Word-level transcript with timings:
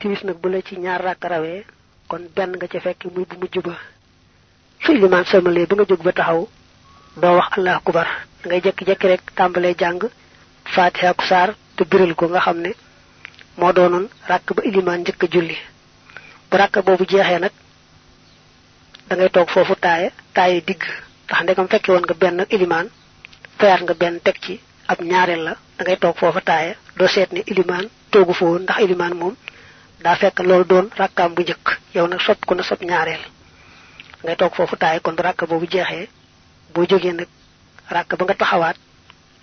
timis 0.00 0.22
nag 0.24 0.36
bu 0.42 0.48
la 0.48 0.60
ci 0.66 0.74
ñaar 0.84 1.00
rakk 1.06 1.24
rawee 1.32 1.64
kon 2.08 2.22
benn 2.36 2.52
nga 2.56 2.66
ca 2.72 2.80
fekk 2.80 3.00
muy 3.14 3.24
bu 3.28 3.36
mujj 3.40 3.56
ba. 3.66 3.74
Su 4.82 4.92
ilimaan 4.92 5.24
sëlmalee 5.30 5.66
ba 5.68 5.74
nga 5.76 5.84
jóg 5.90 6.02
ba 6.06 6.12
taxaw 6.18 6.40
doo 7.20 7.34
wax 7.38 7.48
allah 7.58 7.76
akubar 7.76 8.08
ngay 8.46 8.60
jekki-jekki 8.64 9.06
rek 9.12 9.22
tàmbalee 9.36 9.74
jàng 9.80 10.00
fatiha 10.74 11.14
ku 11.18 11.24
saar 11.30 11.48
te 11.76 11.82
biral 11.90 12.14
ko 12.14 12.24
nga 12.28 12.40
xam 12.40 12.58
ne 12.64 12.70
moo 13.58 13.72
doonoon 13.76 14.06
ba 14.28 14.36
ilimaan 14.68 15.00
njëkk 15.00 15.22
julli. 15.32 15.56
Bu 16.48 16.56
rakk 16.56 16.74
boobu 16.86 17.04
jeexee 17.10 17.38
nag 17.38 17.52
da 19.08 19.12
ngay 19.16 19.30
toog 19.30 19.48
foofu 19.54 19.74
taaye 19.84 20.08
taaye 20.36 20.60
digg. 20.68 20.82
Ndax 21.26 21.42
ndegam 21.42 21.68
fekke 21.72 21.90
woon 21.92 22.02
nga 22.06 22.14
benn 22.22 22.38
ilimaan 22.54 22.88
fayaat 23.58 23.80
nga 23.84 23.94
benn 24.00 24.16
teg 24.24 24.36
ci 24.44 24.54
ab 24.90 24.98
ñaareel 25.10 25.42
la 25.46 25.52
da 25.76 25.82
ngay 25.84 25.98
toog 26.02 26.16
foofa 26.20 26.40
taaya 26.40 26.74
doo 26.98 27.08
seet 27.14 27.30
ne 27.32 27.40
ilimaan 27.52 27.86
toogu 28.12 28.32
fa 28.38 28.44
woon 28.44 28.62
ndax 28.62 28.78
ilimaan 28.84 29.14
moom 29.20 29.34
daa 30.04 30.16
fekk 30.16 30.38
loolu 30.48 30.64
doon 30.68 30.86
rakkaam 31.00 31.34
bu 31.34 31.42
njëkk. 31.42 31.66
Yow 31.94 32.06
nag 32.08 32.20
sopp 32.26 32.44
ko 32.46 32.54
na 32.54 32.62
sopp 32.62 32.82
ñaareel. 32.82 33.20
Ngay 34.22 34.36
toog 34.36 34.54
foofu 34.56 34.76
taaya 34.76 35.00
kon 35.00 35.14
bu 35.16 35.22
rakk 35.22 35.40
boobu 35.48 35.66
jeexee 35.72 36.08
boo 36.74 36.86
jógee 36.90 37.12
nag 37.12 37.28
rakk 37.94 38.10
ba 38.18 38.24
nga 38.24 38.34
taxawaat 38.34 38.76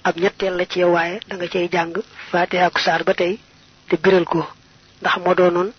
ab 0.08 0.16
ñetteel 0.18 0.56
la 0.58 0.66
ci 0.66 0.80
yow 0.80 0.92
waaye 0.96 1.20
da 1.28 1.36
nga 1.36 1.48
cay 1.48 1.68
jàng 1.74 1.94
fatiha 2.32 2.70
ku 2.70 2.80
saar 2.80 3.04
ba 3.04 3.14
tey 3.14 3.34
te 3.90 3.96
biral 4.04 4.26
ko. 4.26 4.42
Ndax 5.02 5.16
moo 5.24 5.36
doonoon 5.36 5.70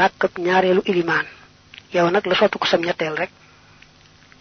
rakkab 0.00 0.32
ñaareelu 0.38 0.82
ilimaan. 0.90 1.26
Yow 1.94 2.10
nag 2.10 2.26
la 2.26 2.34
sopp 2.34 2.56
ko 2.60 2.66
sam 2.66 2.80
ñetteel 2.80 3.16
rek. 3.16 3.30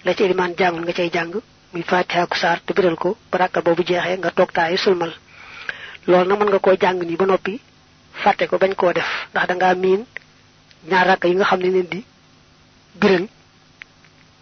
La 0.06 0.14
ci 0.16 0.24
ilimaan 0.24 0.56
jàngul 0.58 0.84
nga 0.84 0.94
cay 0.94 1.10
jàng 1.14 1.34
muy 1.74 1.84
fatiha 1.84 2.28
ku 2.28 2.36
saar 2.38 2.60
te 2.66 2.72
ko. 2.96 3.18
Ba 3.32 3.38
rakka 3.38 3.60
jeexee 3.90 4.18
nga 4.18 4.32
toog 4.32 4.52
taayi 4.54 4.78
sulmal. 4.78 5.14
Loolu 6.08 6.30
na 6.30 6.36
mën 6.36 6.50
nga 6.50 6.60
koo 6.60 6.76
jàng 6.82 7.00
ni 7.04 7.16
ba 7.16 7.26
noppi 7.26 7.60
fàtte 8.24 8.48
ko 8.48 8.58
bañ 8.58 8.74
koo 8.76 8.94
def 8.94 9.21
ndax 9.32 9.48
da 9.48 9.56
ngaa 9.56 9.76
miin 9.76 10.02
ñaar 10.90 11.06
rakk 11.08 11.24
yi 11.28 11.36
nga 11.36 11.46
xam 11.50 11.60
ne 11.62 11.70
leen 11.76 11.88
di 11.92 12.00
biral. 13.00 13.26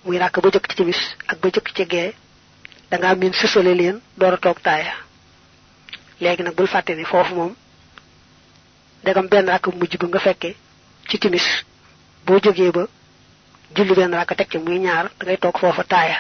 muy 0.06 0.18
rakk 0.18 0.40
ba 0.42 0.50
jëkk 0.54 0.68
ci 0.70 0.76
timis 0.76 1.00
ak 1.32 1.38
ba 1.42 1.48
jëkk 1.54 1.68
ci 1.76 1.84
gee 1.92 2.14
da 2.90 2.98
ngaa 2.98 3.16
miin 3.16 3.34
sësale 3.34 3.74
leen 3.76 3.98
door 4.18 4.34
a 4.34 4.38
toog 4.38 4.60
taaya. 4.62 4.94
Léegi 6.20 6.44
bul 6.58 6.68
fàtte 6.68 6.92
ni 6.96 7.04
foofu 7.06 7.34
moom 7.36 7.54
dagam 9.04 9.28
benn 9.32 9.48
rakk 9.50 9.68
mujj 9.80 9.96
ba 10.00 10.08
nga 10.08 10.20
fekke 10.20 10.56
ci 11.10 11.18
timis. 11.20 11.46
Boo 12.26 12.40
jógee 12.44 12.72
ba 12.72 12.84
julli 13.76 13.94
benn 13.94 14.14
rakk 14.14 14.36
teg 14.38 14.50
ci 14.52 14.58
muy 14.58 14.80
ñaar 14.80 15.06
da 15.18 15.26
ngay 15.26 15.38
toog 15.38 15.58
foofa 15.60 15.84
taaya. 15.84 16.18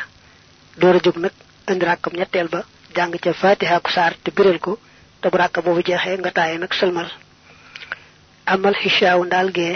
Door 0.79 0.95
a 0.95 0.99
jóg 1.03 1.17
nag 1.17 1.31
indi 1.71 1.85
rakkam 1.85 2.13
ñetteel 2.19 2.47
ba 2.49 2.63
jàng 2.95 3.15
ca 3.23 3.33
fatiha 3.33 3.79
ku 3.79 3.89
saar 3.91 4.13
te 4.23 4.31
biral 4.31 4.59
ko. 4.59 4.77
Te 5.21 5.29
bu 5.29 5.37
rakk 5.37 5.57
nga 5.63 6.57
nag 6.57 6.73
sëlmal 6.73 7.09
amal 8.53 8.73
xishaaw 8.81 9.19
ndaal 9.27 9.49
gee 9.57 9.75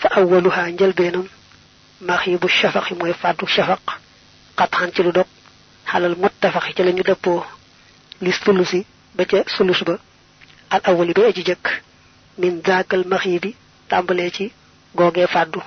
fa 0.00 0.08
awwaluha 0.18 0.62
njëlbeenam 0.74 1.26
maxibu 2.08 2.46
shafaqi 2.58 2.92
mooy 2.98 3.12
fàddu 3.22 3.44
shafaq 3.54 3.84
xatxan 4.58 4.90
ci 4.94 5.00
lu 5.04 5.12
dog 5.16 5.28
xalal 5.90 6.14
muttafaxi 6.22 6.70
ci 6.76 6.82
lañu 6.86 7.02
dëppoo 7.08 7.42
li 8.24 8.30
sulusi 8.40 8.80
ba 9.16 9.22
ca 9.30 9.38
sulus 9.54 9.80
ba 9.88 9.94
al 10.74 10.80
awwali 10.88 11.12
ba 11.16 11.22
aji 11.30 11.42
jëkk 11.48 11.66
min 12.40 12.54
zaakal 12.66 13.02
maxibi 13.12 13.50
tàmbalee 13.90 14.30
ci 14.36 14.44
googee 14.98 15.26
fàddu 15.34 15.60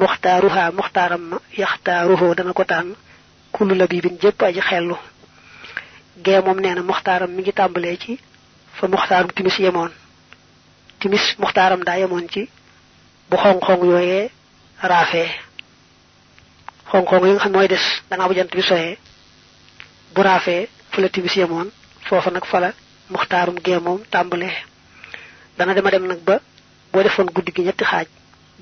muxtaaruha 0.00 0.62
muxtaaram 0.78 1.22
ma 1.30 1.36
yaxtaaruhoo 1.62 2.34
dana 2.38 2.52
ko 2.58 2.64
tànn 2.72 2.90
kullu 3.54 3.74
la 3.80 3.86
jëpp 4.22 4.40
aji 4.48 4.60
xellu 4.68 4.96
gee 6.24 6.40
moom 6.44 6.58
nee 6.60 6.74
na 6.74 6.82
muxtaaram 6.90 7.30
mi 7.34 7.40
ngi 7.42 7.52
tàmbalee 7.58 7.96
ci 8.02 8.12
fa 8.76 8.84
muxtaarum 8.92 9.30
timis 9.36 9.58
yemoon 9.64 9.92
timis 11.00 11.24
muxtaaram 11.38 11.82
daa 11.84 11.98
yemoon 11.98 12.28
ci 12.32 12.48
bu 13.30 13.36
xong-xong 13.36 13.82
yooyee 13.90 14.30
raafee 14.82 15.28
xong-xong 16.90 17.24
yi 17.26 17.32
nga 17.32 17.40
xam 17.44 17.52
mooy 17.52 17.68
des 17.68 17.84
gannaaw 18.10 18.28
bu 18.28 18.34
jant 18.34 18.50
bi 18.56 18.62
soyee. 18.62 18.98
bu 20.14 20.22
raafee 20.22 20.68
fa 20.90 21.00
la 21.02 21.08
timis 21.08 21.34
yemoon 21.36 21.68
foofa 22.08 22.30
nag 22.30 22.44
fa 22.44 22.60
la 22.60 22.70
muxtaarum 23.10 23.56
gee 23.64 23.78
moom 23.86 24.00
tàmbalee. 24.10 24.56
dana 25.58 25.74
dema 25.74 25.90
dem 25.90 26.06
nag 26.06 26.20
ba 26.24 26.40
boo 26.92 27.02
defoon 27.02 27.26
guddi 27.34 27.52
gi 27.54 27.62
ñetti 27.62 27.84
xaaj 27.84 28.06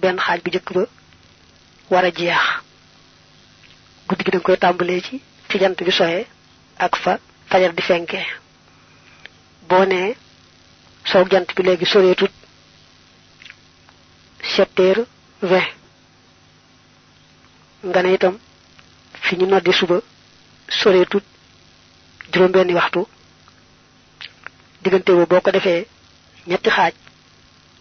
benn 0.00 0.18
xaaj 0.18 0.40
bu 0.44 0.50
jëkk 0.50 0.72
ba 0.76 0.82
war 1.90 2.04
a 2.04 2.10
jeex. 2.10 2.42
guddi 4.08 4.24
gi 4.24 4.30
da 4.30 4.38
nga 4.38 4.44
koy 4.46 4.56
tàmbalee 4.58 5.00
ci 5.06 5.20
fi 5.48 5.58
jant 5.58 5.78
bi 5.86 5.90
soyee 5.92 6.26
ak 6.78 6.96
fa 6.96 7.18
fajar 7.50 7.72
di 7.74 7.82
fenke 7.82 8.20
boo 9.68 9.84
nee 9.84 10.16
soog 11.10 11.28
jant 11.32 11.48
bi 11.56 11.62
léegi 11.62 11.86
soreetut. 11.86 12.32
Sept 14.54 14.78
heures 14.80 15.06
vingt. 15.42 15.74
Nga 17.88 18.00
ne 18.02 18.12
itam 18.16 18.34
fi 19.24 19.36
ñu 19.36 19.46
noddi 19.46 19.72
suba 19.72 19.98
soreetut 20.80 21.24
juróom 22.32 22.52
benni 22.52 22.74
waxtu. 22.74 23.00
Diggante 24.82 25.10
boobu 25.12 25.26
boo 25.30 25.40
ko 25.40 25.50
ñetti 26.46 26.70
xaaj. 26.76 26.94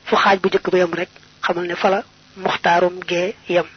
Fu 0.07 0.16
xaaj 0.24 0.38
bu 0.42 0.50
jëkk 0.53 0.68
ba 0.72 0.78
yem 0.78 0.94
rek 1.00 1.09
xamal 1.46 1.66
ne 1.68 1.75
fala 1.75 2.00
muxtaarum 2.44 2.96
gee 3.09 3.36
yem. 3.50 3.68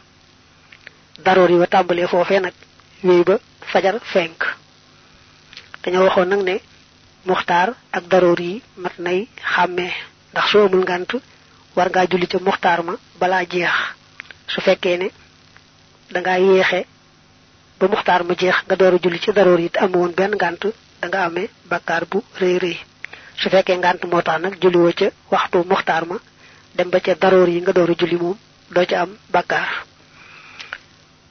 Daroor 1.24 1.50
yi 1.50 1.58
wa 1.58 1.66
tàmbalee 1.66 2.06
foofee 2.12 2.40
nag 2.40 2.54
wéy 3.02 3.22
ba 3.24 3.34
fajar 3.72 3.96
fenk. 4.12 4.40
Dañoo 5.82 6.04
waxoon 6.06 6.28
nag 6.28 6.42
ne 6.48 6.54
muxtaar 7.26 7.68
ak 7.92 8.04
daroor 8.10 8.40
yi 8.40 8.62
mat 8.76 8.98
nay 8.98 9.28
xàmmee 9.54 9.92
ndax 10.32 10.46
soo 10.50 10.64
amul 10.66 10.82
ngànt 10.84 11.10
war 11.76 11.88
ngaa 11.90 12.06
julli 12.10 12.26
ca 12.26 12.38
muxtaar 12.38 12.80
ma 12.82 12.94
balaa 13.20 13.44
jeex. 13.52 13.72
Su 14.52 14.60
fekkee 14.60 14.96
ne 14.98 15.08
dangaa 16.14 16.38
yéexe 16.38 16.80
ba 17.78 17.86
muxtaar 17.88 18.22
ma 18.24 18.34
jeex 18.40 18.56
nga 18.66 18.76
door 18.76 18.94
a 18.94 18.98
julli 19.02 19.18
ci 19.20 19.32
daroor 19.32 19.60
yi 19.60 19.70
te 19.70 19.78
amoon 19.84 20.12
benn 20.18 20.34
ngànt 20.36 20.62
danga 21.00 21.24
amee 21.24 21.48
bakkaar 21.70 22.04
bu 22.10 22.18
rëy 22.40 22.56
rëy. 22.58 22.76
Su 23.40 23.48
fekkee 23.50 23.76
ngànt 23.76 24.04
moo 24.10 24.22
tax 24.22 24.40
nag 24.42 24.54
julliwoo 24.62 24.92
ca 24.98 25.06
waxtu 25.30 25.58
muxtaar 25.70 26.04
ma 26.10 26.16
dem 26.76 26.90
ba 26.90 27.00
ca 27.00 27.14
daroor 27.14 27.48
yi 27.48 27.60
nga 27.60 27.72
door 27.72 27.90
julli 28.00 28.16
moom 28.16 28.36
doo 28.74 28.84
ca 28.90 28.96
am 29.02 29.10
bakkaar 29.34 29.68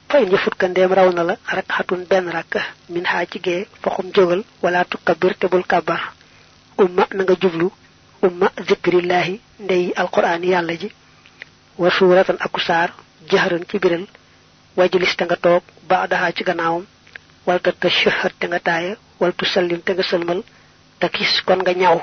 fa 0.08 0.16
in 0.22 0.30
jëfut 0.32 0.54
ka 0.60 0.66
ndeem 0.68 0.92
raw 0.98 1.08
na 1.12 1.22
la 1.28 1.34
rek 1.56 1.68
xatun 1.76 2.04
benn 2.10 2.28
rakk 2.36 2.54
min 2.92 3.04
xaa 3.10 3.26
ci 3.30 3.38
gee 3.44 3.66
faxum 3.82 4.08
jógal 4.14 4.42
wala 4.62 4.84
tukkabir 4.84 5.34
te 5.38 5.46
bul 5.48 5.64
umma 6.78 7.04
na 7.14 7.22
nga 7.24 7.34
jublu. 7.42 7.68
Umma 8.26 8.48
zikrillahi 8.68 9.34
ndey 9.64 9.84
alquran 10.00 10.42
yàlla 10.52 10.74
ji. 10.80 10.88
Wa 11.80 11.88
suuratan 11.96 12.38
aku 12.46 12.60
saar 12.60 12.90
jaxaran 13.30 13.64
ci 13.68 13.76
biral. 13.82 14.04
Wajlis 14.78 15.14
te 15.16 15.24
nga 15.24 15.36
toog 15.44 15.62
baadaha 15.90 16.32
ci 16.36 16.42
gannaawam. 16.48 16.84
Wal 17.46 17.58
ta 17.60 17.70
nga 18.48 18.60
taaya 18.66 18.94
wal 19.20 19.32
tu 19.38 19.44
sallim 19.52 19.80
nga 19.84 20.02
sëlmal. 20.10 20.40
Te 21.00 21.06
kis 21.14 21.32
kon 21.46 21.60
nga 21.62 21.72
ñaw. 21.82 21.98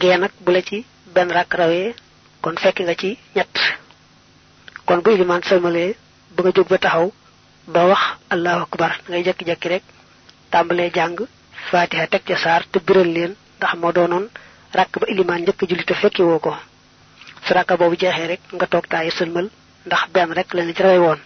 Gee 0.00 0.16
nag 0.18 0.32
bu 0.44 0.50
la 0.52 0.62
ci 0.68 0.78
benn 1.14 1.30
rakk 1.36 1.52
rawee 1.60 1.94
kon 2.42 2.56
fekk 2.62 2.78
nga 2.84 2.94
ci 3.00 3.10
ñett 3.36 3.54
kon 4.88 5.02
bu 5.04 5.10
ilimaan 5.14 5.42
sëlmalee 5.48 5.90
ba 6.34 6.40
nga 6.42 6.52
jóg 6.56 6.68
ba 6.72 6.78
taxaw 6.84 7.06
doo 7.74 7.88
wax 7.92 8.02
allahu 8.34 8.60
akbar 8.66 8.92
ngay 9.08 9.22
jekki-jekki 9.26 9.68
rek 9.72 9.84
tàmbalee 10.52 10.90
jàng 10.96 11.16
fatiha 11.70 12.06
teg 12.12 12.22
ca 12.28 12.36
saar 12.44 12.62
te 12.72 12.78
biral 12.86 13.10
leen 13.16 13.32
ndax 13.58 13.72
moo 13.80 13.92
doonoon 13.96 14.26
rakk 14.78 14.92
ba 15.00 15.06
ilimaan 15.12 15.40
njëkk 15.42 15.60
julli 15.68 15.84
te 15.88 15.94
fekki 16.02 16.22
woo 16.28 16.38
ko. 16.44 16.52
Su 17.44 17.50
rakka 17.54 17.74
rek 18.32 18.40
nga 18.56 18.66
toog 18.72 18.86
taayi 18.92 19.10
sëlmal 19.18 19.46
ndax 19.86 20.02
benn 20.14 20.32
rek 20.38 20.48
lañu 20.56 20.72
ci 20.76 20.82
rawee 20.82 21.02
woon. 21.04 21.20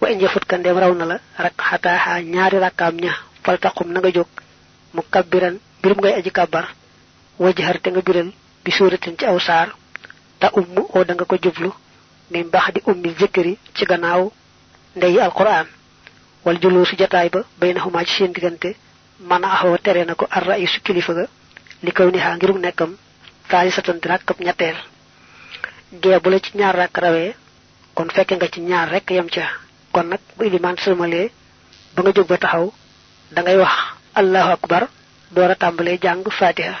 Wa 0.00 0.06
in 0.10 0.20
jëfut 0.20 0.44
ka 0.46 0.56
ndeem 0.58 0.78
raw 0.78 0.92
na 0.94 1.04
la 1.10 1.16
rak 1.44 1.54
xataaxaa 1.68 2.20
ñaari 2.32 2.58
rakkaam 2.64 2.94
ña 3.04 3.12
fal 3.44 3.58
taqum 3.58 3.88
nga 3.90 4.10
jóg 4.16 4.28
mu 4.94 5.02
kabbiran 5.14 5.56
mbirum 5.78 5.98
ngay 6.00 6.14
aji 6.18 6.30
kabbar 6.38 6.66
wajhar 7.42 7.76
te 7.82 7.88
nga 7.90 8.00
biral 8.06 8.28
bi 8.64 8.70
suuratin 8.76 9.16
ci 9.18 9.24
aw 9.26 9.38
saar 9.48 9.68
ta 10.40 10.46
ummu 10.58 10.82
oo 10.94 11.04
da 11.04 11.12
nga 11.14 11.24
ko 11.30 11.36
jublu 11.44 11.70
min 12.30 12.46
baax 12.54 12.72
di 12.74 12.80
ummi 12.90 13.10
zikri 13.18 13.58
ci 13.76 13.84
gannaaw 13.90 14.22
ndeyi 14.96 15.18
alquran. 15.20 15.66
Wal 16.44 16.58
juloo 16.62 16.84
su 16.84 16.96
jataay 16.96 17.28
ba 17.34 17.40
baynahuma 17.60 18.04
ci 18.04 18.12
seen 18.16 18.32
diggante. 18.32 18.76
Man 19.28 19.44
axoo 19.44 19.78
tere 19.78 20.04
na 20.04 20.14
ko 20.14 20.26
ar 20.30 20.44
raisu 20.44 20.80
kilifa 20.82 21.12
ga. 21.14 21.26
Li 21.82 21.90
kaw 21.92 22.08
ni 22.10 22.18
xaa 22.18 22.36
ngirum 22.36 22.58
nekkam. 22.60 22.96
Taali 23.48 23.70
satan 23.70 23.98
di 24.00 24.08
rakkab 24.08 24.38
ñetteel. 24.40 24.76
Gee 26.02 26.18
bu 26.22 26.30
la 26.30 26.38
ci 26.40 26.50
ñaar 26.58 26.74
rakk 26.76 26.96
rawee 26.98 27.34
kon 27.94 28.08
fekke 28.14 28.34
nga 28.36 28.48
ci 28.52 28.60
ñaar 28.60 28.88
rek 28.90 29.10
yem 29.10 29.28
ca. 29.34 29.46
Kon 29.92 30.04
nag 30.08 30.20
bu 30.36 30.44
sëlmalee 30.84 31.30
ba 31.96 32.02
nga 32.02 32.12
jóg 32.12 32.28
ba 32.28 32.36
taxaw 32.38 32.66
da 33.34 33.40
ngay 33.42 33.56
wax 33.62 33.74
allahu 34.20 34.50
akbar 34.56 34.82
door 35.34 35.50
a 35.50 35.54
tàmbalee 35.62 35.98
jàng 36.04 36.22
fatiha 36.38 36.74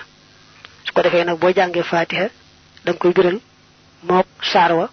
su 0.84 0.92
ko 0.94 1.00
defee 1.02 1.24
nag 1.24 1.38
boo 1.40 1.52
jàngee 1.56 1.82
fatiha 1.82 2.26
da 2.84 2.90
nga 2.92 2.98
koy 3.00 3.12
biral 3.16 3.38
mook 4.08 4.26
saar 4.52 4.72
wa 4.78 4.86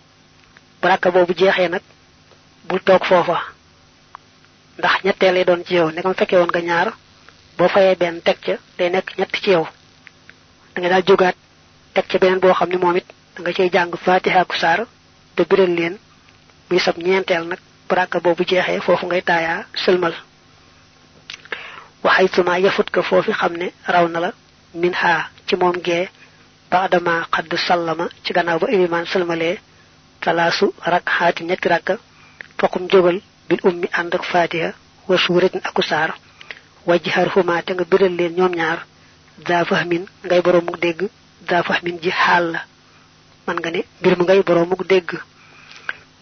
bu 0.84 0.90
rakka 0.90 1.12
boobu 1.12 1.34
jeexee 1.34 1.70
nag 1.70 1.82
bul 2.68 2.80
toog 2.84 3.06
foofa. 3.06 3.40
Ndax 4.78 5.04
ñetteel 5.04 5.34
lay 5.34 5.46
doon 5.46 5.64
ci 5.66 5.74
yow 5.76 5.90
ndegam 5.92 6.14
fekkee 6.14 6.38
woon 6.38 6.52
nga 6.52 6.62
ñaar 6.62 6.90
boo 7.58 7.70
fayee 7.70 7.96
benn 7.96 8.22
teg 8.22 8.38
ca 8.46 8.54
day 8.78 8.90
nekk 8.90 9.18
ñett 9.18 9.36
ci 9.44 9.50
yow. 9.52 9.68
Da 10.74 10.82
nga 10.82 10.90
daal 10.90 11.04
jógaat 11.08 11.36
tek 11.94 12.06
ci 12.10 12.18
benen 12.18 12.40
bo 12.40 12.54
xamni 12.54 12.78
momit 12.78 13.06
da 13.36 13.42
nga 13.42 13.54
cey 13.54 13.70
jang 13.72 13.96
fatiha 14.06 14.46
ku 14.46 14.56
sar 14.56 14.86
te 15.36 15.44
biral 15.50 15.74
leen. 15.78 15.98
Muy 16.70 16.80
sab 16.80 16.98
nak 16.98 17.60
baraka 17.90 18.20
bobu 18.20 18.44
jeexee 18.46 18.82
fofu 18.82 19.06
ngay 19.06 19.24
yafut 22.64 22.90
ka 22.92 23.02
foofi 23.02 23.32
xam 23.32 23.54
la 24.24 24.32
min 24.74 24.94
ha 24.94 25.30
ci 25.48 25.56
moom 25.56 25.76
gee 25.86 26.10
baadama 26.72 27.28
xadd 27.32 27.54
sallama 27.68 28.10
ci 28.24 28.34
gannaaw 28.34 28.60
ba 28.60 28.68
talaasu 30.24 30.66
rak 30.94 31.06
xaati 31.18 31.42
ñetti 31.50 31.68
rakka 31.74 31.94
fokum 32.60 32.84
jógal 32.92 33.18
bil 33.50 33.60
ummi 33.70 33.88
ànd 34.00 34.14
ak 34.16 34.24
fatiha 34.32 34.70
wa 35.08 35.18
suuratin 35.18 35.62
aku 35.64 35.82
saar. 35.82 36.12
Wajhar 36.88 37.28
huma 37.36 37.62
te 37.66 37.72
nga 37.74 37.84
biral 37.92 38.14
leen 38.18 38.34
ñoom 38.38 38.54
ñaar. 38.60 38.80
Daa 39.48 39.64
fahmin 39.66 40.04
ngay 40.26 40.42
boromuk 40.46 40.78
dégg. 40.84 41.00
Daa 41.50 41.64
fahmin 41.64 41.98
ji 42.04 42.12
man 43.48 43.58
nga 43.60 43.70
ne 43.72 43.82
mu 44.18 44.24
ngay 44.24 44.42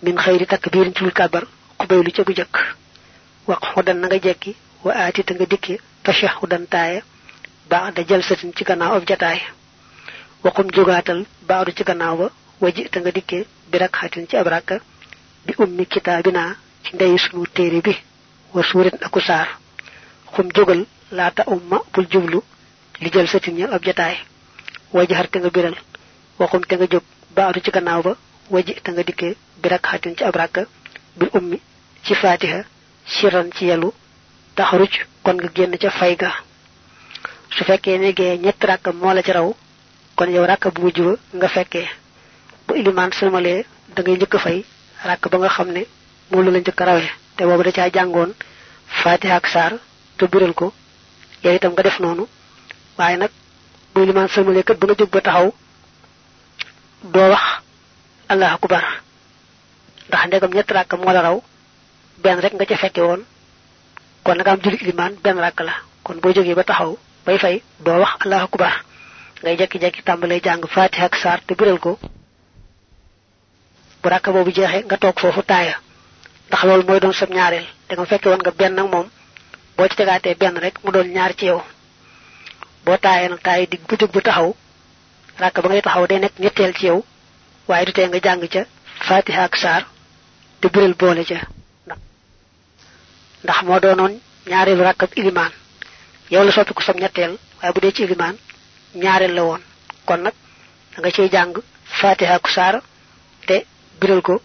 min 0.04 0.18
xayri 0.24 0.46
takbirin 0.48 0.94
ci 0.96 1.04
kabar 1.20 1.44
xubaylu 1.80 2.12
ca 2.16 2.24
bu 2.24 2.34
jëkk 2.34 2.56
wax 3.48 3.60
xudan 3.74 3.98
na 4.00 4.08
nga 4.08 4.20
jekki. 4.26 4.52
Wa 4.84 4.92
aati 5.02 5.24
te 5.24 5.34
nga 5.34 5.46
dikke 5.46 5.76
tashahudan 6.04 6.66
taaya. 6.74 7.02
Ba'da 7.70 8.02
jalsatin 8.10 8.52
ci 8.56 8.64
gannaaw 8.64 8.94
ab 8.98 9.06
jataay. 9.10 9.40
Waxum 10.44 10.68
jogaatal 10.76 11.20
baadu 11.48 11.72
ci 11.78 11.84
gannaaw 11.84 12.16
ba 12.18 12.28
waji 12.62 12.90
te 12.92 12.98
nga 13.00 13.12
dikke 13.12 13.38
bi 13.70 13.78
rakxatin 13.78 14.28
ci 14.30 14.36
bi 15.46 15.54
ummi 15.64 15.86
kitaabina 15.94 16.44
ci 16.84 16.90
ndey 16.96 17.18
sunu 17.18 17.46
téere 17.56 17.80
bi 17.86 17.94
wa 18.54 18.62
suurin 18.70 18.98
aku 19.08 19.20
saar 19.28 19.48
xum 20.34 20.48
jógal 20.56 20.82
laata 21.12 21.44
umma 21.48 21.78
bul 21.94 22.08
jublu. 22.12 22.40
Li 23.02 23.10
jalsatin 23.14 23.56
ñal 23.58 23.74
ab 23.74 23.84
jataay 23.84 24.16
waji 24.94 25.14
har 25.14 25.28
te 25.32 25.38
nga 25.40 25.50
biral 25.56 25.76
waxum 26.40 26.62
te 26.68 26.76
nga 26.76 26.86
jóg 26.92 27.04
baadu 27.36 27.60
ci 27.64 27.72
gannaaw 27.72 28.02
ba 28.06 28.14
nga 28.92 29.04
dikke 29.04 29.36
bi 29.62 29.70
ci 30.18 30.24
bil 31.18 31.30
ummi 31.38 31.58
ci 32.06 32.14
fatiha 32.16 32.60
siran 33.06 33.50
ci 33.56 33.66
yalu. 33.66 33.90
Taxaruj 34.56 34.94
kon 35.24 35.34
nga 35.38 35.50
génn 35.56 35.78
ca 35.82 35.90
fay 35.90 36.16
ga 36.16 36.32
su 37.56 37.64
fekkee 37.64 37.98
ne 37.98 38.14
gee 38.18 38.38
ñett 38.38 38.64
la 38.64 39.22
ci 39.24 39.32
raw 39.32 39.50
kon 40.16 40.30
yow 40.30 40.46
rakk 40.46 40.66
bu 40.74 40.90
nga 41.38 41.48
fekkee 41.56 41.88
bu 42.72 42.78
ilimaan 42.80 43.12
sëlmalee 43.20 43.60
da 43.96 44.00
ngay 44.02 44.16
njëkk 44.18 44.36
fay 44.46 44.58
rakk 45.08 45.24
ba 45.32 45.38
nga 45.40 45.50
xam 45.56 45.70
ne 45.76 45.82
moom 46.32 46.46
la 46.54 46.60
njëkk 46.60 46.80
rawee. 46.88 47.10
Te 47.36 47.42
boobu 47.48 47.64
da 47.68 47.72
caa 47.78 47.90
jàngoon 47.96 48.32
fatiha 49.02 49.36
ak 49.40 49.48
saar 49.54 49.74
te 50.18 50.24
biral 50.32 50.54
ko. 50.60 50.68
Yow 51.44 51.54
itam 51.56 51.72
nga 51.74 51.84
def 51.84 52.00
noonu. 52.00 52.24
Waaye 52.98 53.18
nag 53.18 53.32
bu 53.94 54.00
sëlmalee 54.34 54.64
kat 54.68 54.78
ba 54.80 54.86
nga 54.88 55.06
ba 55.14 55.22
taxaw 55.28 55.48
doo 57.14 57.30
wax 57.34 57.46
allah 58.32 58.52
akbar. 58.58 58.84
Ndax 60.08 60.22
ndegam 60.28 60.52
ñett 60.56 60.72
rakk 60.76 60.92
moo 60.98 61.14
la 61.14 61.22
raw 61.28 61.38
benn 62.24 62.40
rek 62.44 62.54
nga 62.54 62.66
ca 62.70 62.76
fekke 62.84 63.02
woon. 63.08 63.22
Kon 64.24 64.38
nga 64.40 64.52
am 64.52 64.60
julli 64.64 64.78
iliman 64.84 65.14
ben 65.24 65.38
rak 65.44 65.60
la. 65.68 65.74
Kon 66.04 66.18
bo 66.24 66.30
ba 66.60 66.64
taxaw 66.64 66.92
bay 67.26 67.38
fay 67.44 67.56
do 67.84 67.92
wax 68.04 68.14
allahu 68.24 68.46
akbar. 68.48 68.74
Ngay 69.42 69.58
jekki 69.60 69.78
jekki 69.84 70.02
tambale 70.08 70.40
jang 70.46 70.64
fatiha 70.76 71.06
ak 71.06 71.16
sar 71.16 71.40
te 71.48 71.54
ko 71.56 72.00
bu 74.04 74.10
rak 74.10 74.26
bobu 74.34 74.52
jexé 74.52 74.84
nga 74.86 74.98
tok 74.98 75.20
fofu 75.20 75.42
taaya. 75.44 75.76
Ndax 76.48 76.64
lol 76.64 76.84
moy 76.88 77.00
doon 77.00 77.14
sab 77.14 77.30
ñaarel 77.30 77.66
da 77.88 77.96
nga 77.96 78.06
fekke 78.06 78.30
won 78.30 78.42
nga 78.44 78.52
ben 78.52 78.74
nak 78.76 78.88
mom 78.94 79.08
bo 79.78 79.88
ci 79.88 79.96
tegaté 79.96 80.36
ben 80.36 80.58
rek 80.58 80.76
mu 80.84 80.92
doon 80.92 81.08
ñaar 81.16 81.34
ci 81.36 81.46
yow. 81.46 81.62
Bo 82.86 82.98
taayé 82.98 83.30
nak 83.30 83.42
taay 83.44 83.68
dig 83.68 83.82
bu 83.88 83.96
jog 84.00 84.12
bu 84.12 84.22
taxaw 84.22 84.56
rak 85.40 85.62
ba 85.62 85.68
ngay 85.70 85.82
taxaw 85.82 86.08
day 86.08 86.20
nek 86.20 86.34
ñettel 86.40 86.74
ci 86.74 86.86
yow. 86.86 87.06
Waye 87.68 87.86
du 87.86 87.92
té 87.94 88.08
nga 88.08 88.20
jang 88.22 88.48
ca 88.54 88.64
fatiha 89.08 89.44
ak 89.44 89.56
sar 89.56 89.82
te 90.60 90.68
biral 90.70 90.94
boole 90.94 91.24
ca. 91.26 91.40
Ndax 93.44 93.62
moo 93.64 93.80
doonoon 93.80 94.14
ñaareelu 94.50 94.84
rakkab 94.84 95.10
ilimaan. 95.16 95.52
Yow 96.30 96.44
la 96.44 96.52
soppi 96.52 96.74
ko 96.74 96.82
sam 96.82 96.98
ñetteel 96.98 97.38
waaye 97.58 97.74
bu 97.74 97.92
ci 97.96 98.04
ilimaan 98.04 98.36
ñaareel 98.94 99.34
la 99.36 99.44
woon. 99.44 99.62
Kon 100.06 100.22
nag 100.22 100.34
da 100.92 100.98
nga 101.00 101.12
ciy 101.12 101.30
jàng 101.32 101.54
fatiha 102.00 102.40
ku 102.40 102.50
saar 102.50 102.82
te 103.48 103.66
biral 104.02 104.22
ko. 104.22 104.42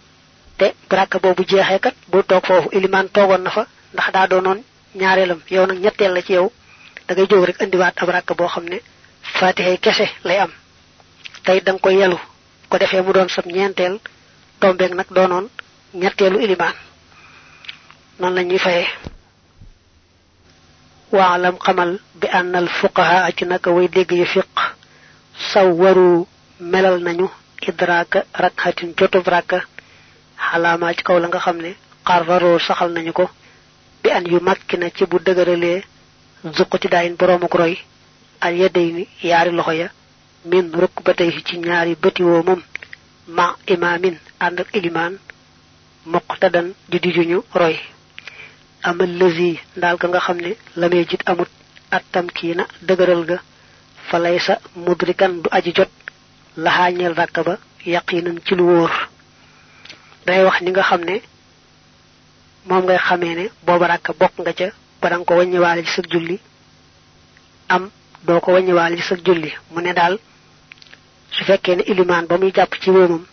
Te 0.59 0.67
rakka 0.99 1.19
boobu 1.19 1.43
jeexee 1.51 1.81
kat 1.85 1.95
bu 2.11 2.19
toog 2.29 2.45
foofu 2.47 2.69
ilimaan 2.77 3.09
toogoon 3.15 3.43
na 3.45 3.51
fa 3.57 3.63
ndax 3.95 4.09
daa 4.15 4.27
doonoon 4.31 4.61
ñaareelam. 5.01 5.41
Yow 5.55 5.67
nag 5.67 5.79
ñetteel 5.85 6.13
la 6.15 6.23
ci 6.23 6.33
yow. 6.33 6.47
Da 7.07 7.15
ngay 7.15 7.27
jóg 7.31 7.45
rek 7.49 7.61
andiwaat 7.63 7.95
ab 8.03 8.09
rakka 8.09 8.35
boo 8.39 8.49
xam 8.55 8.65
ne 8.69 8.79
fatiha 9.39 9.77
kese 9.85 10.07
lay 10.25 10.39
am. 10.45 10.53
Tey 11.45 11.61
da 11.61 11.73
nga 11.73 11.91
yelu. 12.01 12.19
Ko 12.69 12.79
defee 12.79 13.03
mu 13.03 13.13
sam 13.35 13.45
ñeenteel 13.57 13.95
tombeeg 14.61 14.93
nag 14.95 15.07
doonoon 15.17 15.47
ñetteelu 15.95 16.39
ilimaan. 16.45 16.75
Non 18.21 18.35
la 18.35 18.43
ñuy 18.43 18.59
fayé 18.59 18.87
waalam 21.13 21.57
xamal 21.65 21.91
bi 22.21 22.27
annal 22.39 22.69
fuqaha 22.79 23.31
ci 23.37 23.45
naka 23.45 23.71
way 23.71 23.89
dégg 23.89 24.13
yu 24.13 24.27
fiq. 24.27 24.49
Melal 26.59 27.03
nañu 27.05 27.29
idraka 27.63 28.25
rakhatin 28.35 28.95
jotub 28.99 29.27
raka 29.29 29.59
halama 30.37 30.95
ci 30.95 31.03
kaw 31.03 31.19
la 31.19 31.29
nga 31.29 31.39
xamne 31.39 31.71
qarraro 32.05 32.59
saxal 32.59 32.91
nañu 32.93 33.13
ko 33.13 33.25
bi 34.03 34.11
an 34.11 34.25
yu 34.27 34.39
makkina 34.41 34.91
ci 34.97 35.05
bu 35.07 35.19
dëgëralee 35.19 35.83
zuq 36.57 36.73
ci 36.81 36.89
daayin 36.89 37.17
boroomu 37.19 37.49
roy 37.53 37.75
al 38.41 38.55
yadayni 38.57 39.09
yaari 39.23 39.51
loxo 39.53 39.73
ya 39.73 39.89
min 40.45 40.71
rukbatay 40.73 41.31
ci 41.47 41.59
ñaari 41.59 41.95
bëti 42.03 42.23
woo 42.23 42.43
moom 42.43 42.63
ma 43.37 43.57
imamin 43.67 44.17
ànd 44.41 44.61
ak 44.61 44.69
ilimaan 44.77 45.15
muqtadan 46.07 46.69
di 46.89 46.99
dijuñu 47.01 47.43
roy. 47.55 47.77
Amal 48.83 49.11
lazi 49.19 49.59
dal 49.77 49.97
ka 49.99 50.07
nga 50.09 50.21
xamne 50.21 50.51
lamay 50.77 51.05
jit 51.11 51.23
amut 51.27 51.49
atam 51.91 52.27
kiina 52.37 52.65
deugeral 52.87 53.25
ga 53.25 53.39
falaysa 54.09 54.61
mudrikan 54.77 55.43
du 55.43 55.49
aji 55.51 55.73
jot 55.75 55.91
la 56.57 56.71
hañel 56.71 57.15
rakaba 57.15 57.59
yaqinan 57.85 58.39
ci 58.45 58.55
lu 58.55 58.65
wor 58.65 58.91
day 60.27 60.43
wax 60.45 60.61
ni 60.63 60.71
nga 60.71 60.83
xamne 60.83 61.21
mom 62.67 62.85
ngay 62.85 62.99
xamé 62.99 63.35
ne 63.35 63.45
rakka 63.67 64.13
nga 64.39 64.53
ca 64.55 64.71
ba 65.01 65.09
ci 65.85 65.93
sa 65.95 66.03
julli 66.11 66.41
am 67.69 67.91
do 68.23 68.41
ko 68.41 68.53
wañi 68.53 68.73
walé 68.73 68.97
ci 68.97 69.03
sa 69.03 69.17
julli. 69.17 69.53
Mu 69.71 69.81
ne 69.83 69.93
dal 69.93 70.19
su 71.31 71.45
fekkee 71.45 71.77
ne 71.77 71.83
iliman 71.83 72.27
ba 72.27 72.39
muy 72.39 72.53
japp 72.55 72.75
ci 72.81 72.91
womam 72.91 73.25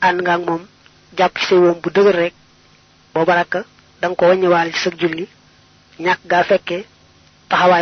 and 0.00 0.20
nga 0.22 0.34
ak 0.34 0.40
mom 0.46 0.66
japp 1.16 1.38
ci 1.38 1.54
wom 1.54 1.80
bu 1.82 1.90
rek 2.10 2.34
rakka 3.14 3.64
ci 4.72 4.78
sa 4.78 4.90
julli 4.96 5.28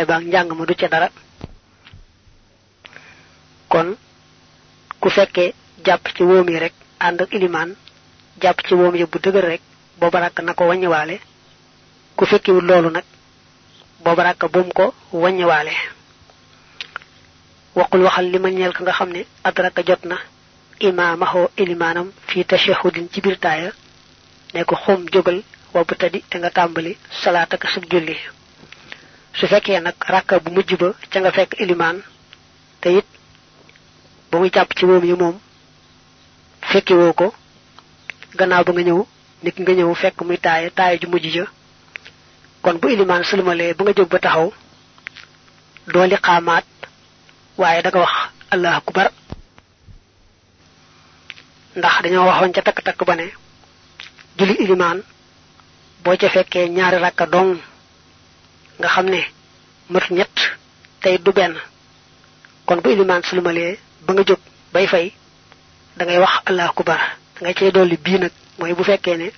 ba 0.05 0.19
ma 0.55 0.65
du 0.65 0.73
dara. 0.89 1.09
Kon 3.69 3.97
ku 5.05 5.11
fekke 5.13 5.53
japp 5.85 6.03
ci 6.17 6.23
womi 6.23 6.57
rek 6.57 6.73
and 6.99 7.21
ak 7.21 7.29
iliman 7.37 7.75
japp 8.41 8.57
ci 8.65 8.73
womi 8.73 9.05
bu 9.05 9.19
deugal 9.21 9.45
rek 9.45 9.61
bo 9.99 10.09
barak 10.09 10.41
nako 10.41 10.65
wañi 10.65 10.87
walé 10.87 11.19
ku 12.17 12.25
fekki 12.25 12.51
wu 12.51 12.61
lolu 12.61 12.89
nak 12.89 13.05
bo 14.03 14.15
barak 14.15 14.41
bum 14.51 14.71
ko 14.73 14.95
wañi 15.13 15.45
walé 15.45 15.73
waqul 17.75 18.01
waxal 18.01 18.31
liman 18.31 18.55
ñel 18.57 18.73
ka 18.73 18.81
nga 18.81 18.93
xamne 18.97 19.21
adraka 19.43 19.83
jotna 19.85 20.17
imamahu 20.79 21.49
ilimanam 21.55 22.09
fi 22.27 22.43
tashahhudin 22.43 23.07
ci 23.13 23.21
bir 23.21 23.37
ne 24.55 24.63
ko 24.63 24.75
xom 24.75 25.05
jogal 25.13 25.43
bobu 25.71 25.93
tadi 25.95 26.23
te 26.29 26.37
nga 26.39 26.49
tambali 26.49 26.97
salata 27.21 27.57
ka 27.57 27.67
sub 27.67 27.85
julli. 27.91 28.17
Su 29.37 29.45
fekke 29.45 29.79
nak 29.81 29.97
rakka 30.09 30.39
bu 30.39 30.49
mujj 30.51 30.73
ba 30.81 30.95
nga 31.19 31.31
fekk 31.31 31.59
iliman 31.59 32.01
te 32.81 32.89
it 32.97 33.14
bu 34.35 34.41
muy 34.41 34.51
japp 34.51 34.75
ci 34.75 34.85
mom 34.85 35.03
yi 35.05 35.15
mom 35.15 35.35
fekki 36.71 36.93
woko 36.93 37.33
gannaaw 38.37 38.63
ba 38.65 38.71
nga 38.73 38.83
ñew 38.87 39.01
nit 39.43 39.55
nga 39.59 39.73
ñew 39.73 39.93
fekk 40.01 40.17
muy 40.27 40.37
taaye 40.37 40.69
taaye 40.77 40.99
ju 41.01 41.07
mujj 41.07 41.25
ja. 41.35 41.45
kon 42.61 42.79
bu 42.81 42.87
iliman 42.89 43.23
sulmale 43.23 43.73
bu 43.77 43.83
nga 43.83 43.93
jog 43.97 44.09
ba 44.09 44.19
taxaw 44.19 44.51
do 45.93 46.05
li 46.05 46.17
waaye 47.57 47.81
da 47.81 47.89
nga 47.89 47.99
wax 47.99 48.15
allah 48.53 48.75
akbar. 48.75 49.11
ndax 51.77 51.95
dañoo 52.03 52.27
waxoon 52.29 52.51
ca 52.55 52.61
takk 52.61 52.79
takk 52.83 53.05
ba 53.07 53.15
ne 53.15 53.27
julli 54.37 54.55
iliman 54.63 54.97
boo 56.03 56.17
ca 56.19 56.29
fekkee 56.29 56.69
ñaari 56.75 56.97
rakka 56.97 57.25
dong 57.25 57.51
nga 58.79 58.87
xam 58.93 59.07
mat 59.89 60.05
ñett 60.17 60.35
tey 61.01 61.17
du 61.19 61.31
benn. 61.31 61.55
kon 62.65 62.81
bu 62.81 62.89
iliman 62.89 63.23
sulmalee 63.23 63.77
ba 64.05 64.13
nga 64.13 64.23
jóg 64.23 64.39
bay 64.73 64.87
fay 64.87 65.13
da 65.97 66.05
ngay 66.05 66.17
wax 66.23 66.33
allah 66.45 66.69
akbar 66.69 66.99
da 67.35 67.39
ngay 67.41 67.53
cey 67.57 67.71
dolli 67.71 67.97
bii 67.97 68.19
nag 68.19 68.31
mooy 68.59 68.73
bu 68.73 68.83
fekkee 68.83 69.17
ne 69.17 69.31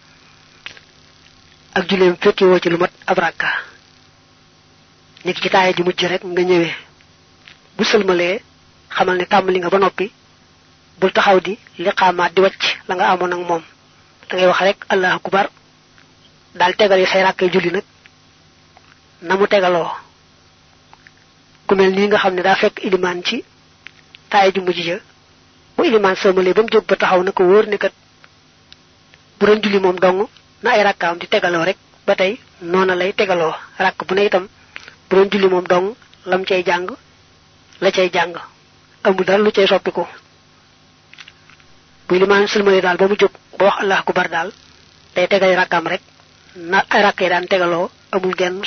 ak 1.77 1.87
julleem 1.89 2.15
fekki 2.21 2.43
woo 2.45 2.59
ci 2.59 2.69
lu 2.69 2.77
mat 2.77 2.91
ab 3.05 3.17
rakka. 3.19 3.47
Nit 5.25 5.37
ci 5.41 5.49
taaya 5.49 5.73
ji 5.73 5.83
mujj 5.83 6.03
rek 6.05 6.23
nga 6.23 6.41
ñëwee 6.41 6.73
bu 7.77 7.83
sulmalee 7.83 8.41
xamal 8.89 9.17
ne 9.17 9.25
tàmbali 9.25 9.59
nga 9.59 9.69
ba 9.69 9.77
noppi 9.79 10.11
bul 10.99 11.11
taxaw 11.11 11.39
di 11.39 11.57
liqaamaat 11.77 12.33
di 12.33 12.41
wacc 12.41 12.61
la 12.87 12.95
nga 12.95 13.05
amoon 13.11 13.33
ak 13.33 13.39
moom. 13.49 13.63
Da 14.29 14.35
ngay 14.35 14.47
wax 14.47 14.59
rek 14.61 14.77
allah 14.89 15.13
akbar 15.15 15.49
daal 16.55 16.75
tegal 16.75 17.05
say 17.07 17.21
ràkkay 17.23 17.49
julli 17.53 17.71
nag 17.71 17.83
na 19.21 19.35
mu 19.37 19.47
tegaloo. 19.47 19.91
Ku 21.67 21.75
mel 21.75 21.91
nii 21.93 22.07
nga 22.07 22.17
xam 22.17 22.33
ne 22.33 22.41
daa 22.41 22.55
fekk 22.55 22.79
ilimaan 22.83 23.23
ci 23.23 23.43
taay 24.31 24.51
ju 24.53 24.61
mujj 24.61 24.79
ja 24.89 24.97
bu 25.75 25.83
ilimaan 25.85 26.15
sëmale 26.21 26.53
ba 26.53 26.61
mu 26.61 26.69
jóg 26.73 26.85
ba 26.89 26.95
taxaw 26.95 27.21
na 27.23 27.31
ko 27.31 27.43
ne 27.71 27.77
kat 27.77 27.93
bu 29.39 29.45
doon 29.45 29.61
julli 29.63 29.79
moom 29.79 29.97
dong 30.03 30.19
na 30.63 30.69
ay 30.71 30.83
di 31.19 31.27
tegaloo 31.27 31.63
rek 31.69 31.77
ba 32.07 32.15
tey 32.15 32.33
noona 32.61 32.95
lay 32.95 33.11
tegaloo 33.13 33.53
rakk 33.83 33.99
bu 34.07 34.13
ne 34.15 34.25
itam 34.25 34.45
bu 35.09 35.15
doon 35.15 35.29
julli 35.31 35.47
moom 35.53 35.65
dong 35.71 35.87
lam 36.25 36.43
cay 36.45 36.63
jàng 36.67 36.87
la 37.81 37.91
cay 37.91 38.09
jàng 38.13 38.33
amul 39.03 39.25
dara 39.25 39.37
lu 39.43 39.51
cay 39.51 39.67
soppiku. 39.67 40.05
Bu 42.07 42.15
wax 43.65 43.75
allah 43.81 44.03
ku 44.05 44.13
bar 44.13 44.29
daal 44.29 44.49
day 45.15 45.27
tegal 45.27 45.55
rakkaam 45.55 45.85
rek 45.87 46.01
na 46.55 46.83
ay 46.89 47.01
rakk 47.05 47.21
yi 47.21 47.29
daan 47.29 47.47
tegaloo 47.47 47.89
amul 48.11 48.35
genn 48.39 48.63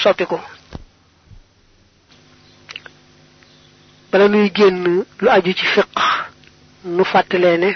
bala 4.11 4.29
nuy 4.29 4.50
génn 4.55 5.05
lu 5.21 5.29
aju 5.31 5.52
ci 5.55 5.67
fiq 5.75 5.88
nu 6.85 7.05
fàttalee 7.05 7.57
ne 7.59 7.71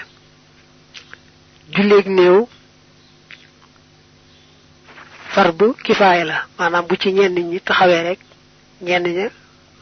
julleeg 1.73 2.07
néew 2.07 2.47
farbu 5.33 5.73
kifaaya 5.83 6.23
la. 6.25 6.37
Maanaam 6.57 6.85
bu 6.87 6.95
ci 6.97 7.11
ñenn 7.13 7.35
ñi 7.49 7.59
taxawee 7.61 8.03
rek 8.03 8.19
ñenn 8.81 9.03
ña 9.17 9.27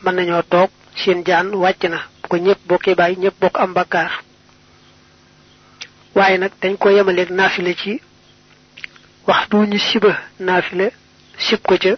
mën 0.03 0.15
nañoo 0.15 0.43
toog 0.43 0.69
seen 0.95 1.23
jaan 1.25 1.47
wàcc 1.55 1.83
na 1.89 1.97
bu 2.21 2.27
ko 2.29 2.37
ñëpp 2.37 2.59
bokkee 2.67 2.95
bàyyi 2.95 3.17
ñëpp 3.19 3.39
bokk 3.41 3.57
am 3.59 3.73
bakkaar 3.73 4.11
waaye 6.15 6.37
nag 6.37 6.51
dañ 6.61 6.77
ko 6.77 6.89
yemaleeg 6.89 7.29
naafile 7.31 7.73
ci 7.75 8.01
waxtu 9.27 9.57
ñu 9.57 9.77
siba 9.79 10.11
naafile 10.39 10.91
sib 11.37 11.59
ko 11.67 11.75
ca 11.77 11.93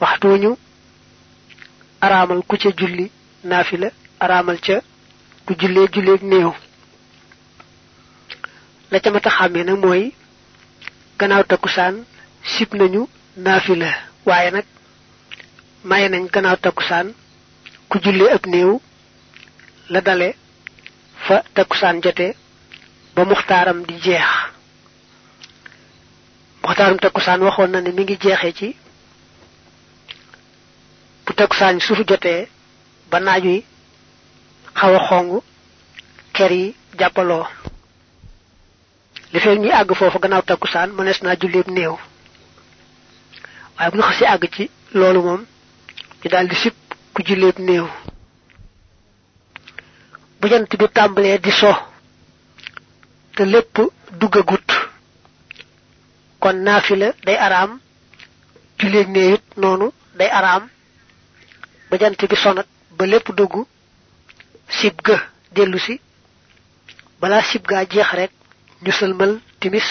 waxtu 0.00 0.28
ñu 0.42 0.56
araamal 2.00 2.42
ku 2.48 2.56
ca 2.56 2.70
julli 2.78 3.10
naafila 3.50 3.88
araamal 4.24 4.58
ca 4.66 4.76
ku 5.46 5.52
jullee 5.60 5.88
julleeg 5.94 6.22
néew. 6.22 6.50
La 8.90 8.98
ca 9.00 9.10
mata 9.10 9.30
xàmmee 9.36 9.64
nag 9.64 9.78
mooy 9.84 10.02
gannaaw 11.18 11.44
takkusaan 11.50 11.94
sib 12.52 12.70
nañu 12.78 13.02
naafila. 13.44 13.90
Waaye 14.26 14.50
nag 14.50 14.66
maye 15.90 16.08
nañ 16.08 16.24
gannaaw 16.34 16.56
takkusaan 16.64 17.06
ku 17.90 17.96
jullee 18.04 18.32
ab 18.36 18.44
néew 18.46 18.72
la 19.92 20.00
dale 20.00 20.28
fa 21.26 21.36
takkusaan 21.54 22.00
jote 22.04 22.26
ba 23.14 23.22
muxtaaram 23.24 23.78
di 23.88 23.94
jeex. 24.04 24.28
Muxtaaram 26.62 26.98
takkusaan 26.98 27.40
waxoon 27.46 27.70
na 27.72 27.80
ne 27.80 27.90
mi 27.92 28.02
ngi 28.04 28.16
jeexee 28.22 28.52
ci 28.58 28.68
bu 31.26 32.04
jotee 32.10 32.48
ba 33.14 33.20
naaj 33.22 33.44
wi 33.50 33.56
xaw 34.78 34.92
a 34.98 35.00
xong 35.08 35.30
ker 36.36 36.52
yi 36.58 36.66
jàppaloo. 36.98 37.46
Li 39.32 39.38
fekk 39.44 39.58
ñi 39.62 39.70
àgg 39.80 39.90
foofu 39.98 40.18
gannaaw 40.22 40.42
takkusaan 40.48 40.90
mënees 40.96 41.20
naa 41.22 41.38
julleeb 41.40 41.68
néew. 41.76 41.94
Waaye 43.74 43.90
bu 43.90 43.96
ñu 43.98 44.04
xasee 44.08 44.28
àgg 44.34 44.44
ci 44.54 44.64
loolu 44.98 45.20
moom 45.26 45.42
ñu 46.20 46.28
daal 46.32 46.46
di 46.50 46.56
sib 46.62 46.74
ku 47.14 47.20
julleeb 47.26 47.56
néew. 47.68 47.86
Bu 50.40 50.48
jant 50.50 50.70
bi 50.78 50.86
tàmbalee 50.96 51.38
di 51.44 51.50
so 51.60 51.72
te 53.36 53.42
lépp 53.52 53.76
duggagut. 54.20 54.68
Kon 56.42 56.56
naafila 56.66 57.08
day 57.26 57.36
araam 57.46 57.70
julleeg 58.78 59.08
néew 59.14 59.34
it 59.34 59.44
noonu 59.60 59.86
day 60.18 60.30
araam. 60.38 60.62
Ba 61.90 61.94
jant 62.00 62.20
bi 62.30 62.36
sonat 62.44 62.66
ba 62.96 63.04
lépp 63.06 63.28
dugg 63.38 63.54
sib 64.78 64.96
ga 65.06 65.16
dellu 65.54 65.78
si 65.78 65.94
balaa 67.20 67.42
sib 67.50 67.62
gaa 67.70 67.84
jeex 67.92 68.10
rek 68.18 68.32
ñu 68.82 68.92
sëlmal 68.98 69.32
timis 69.60 69.88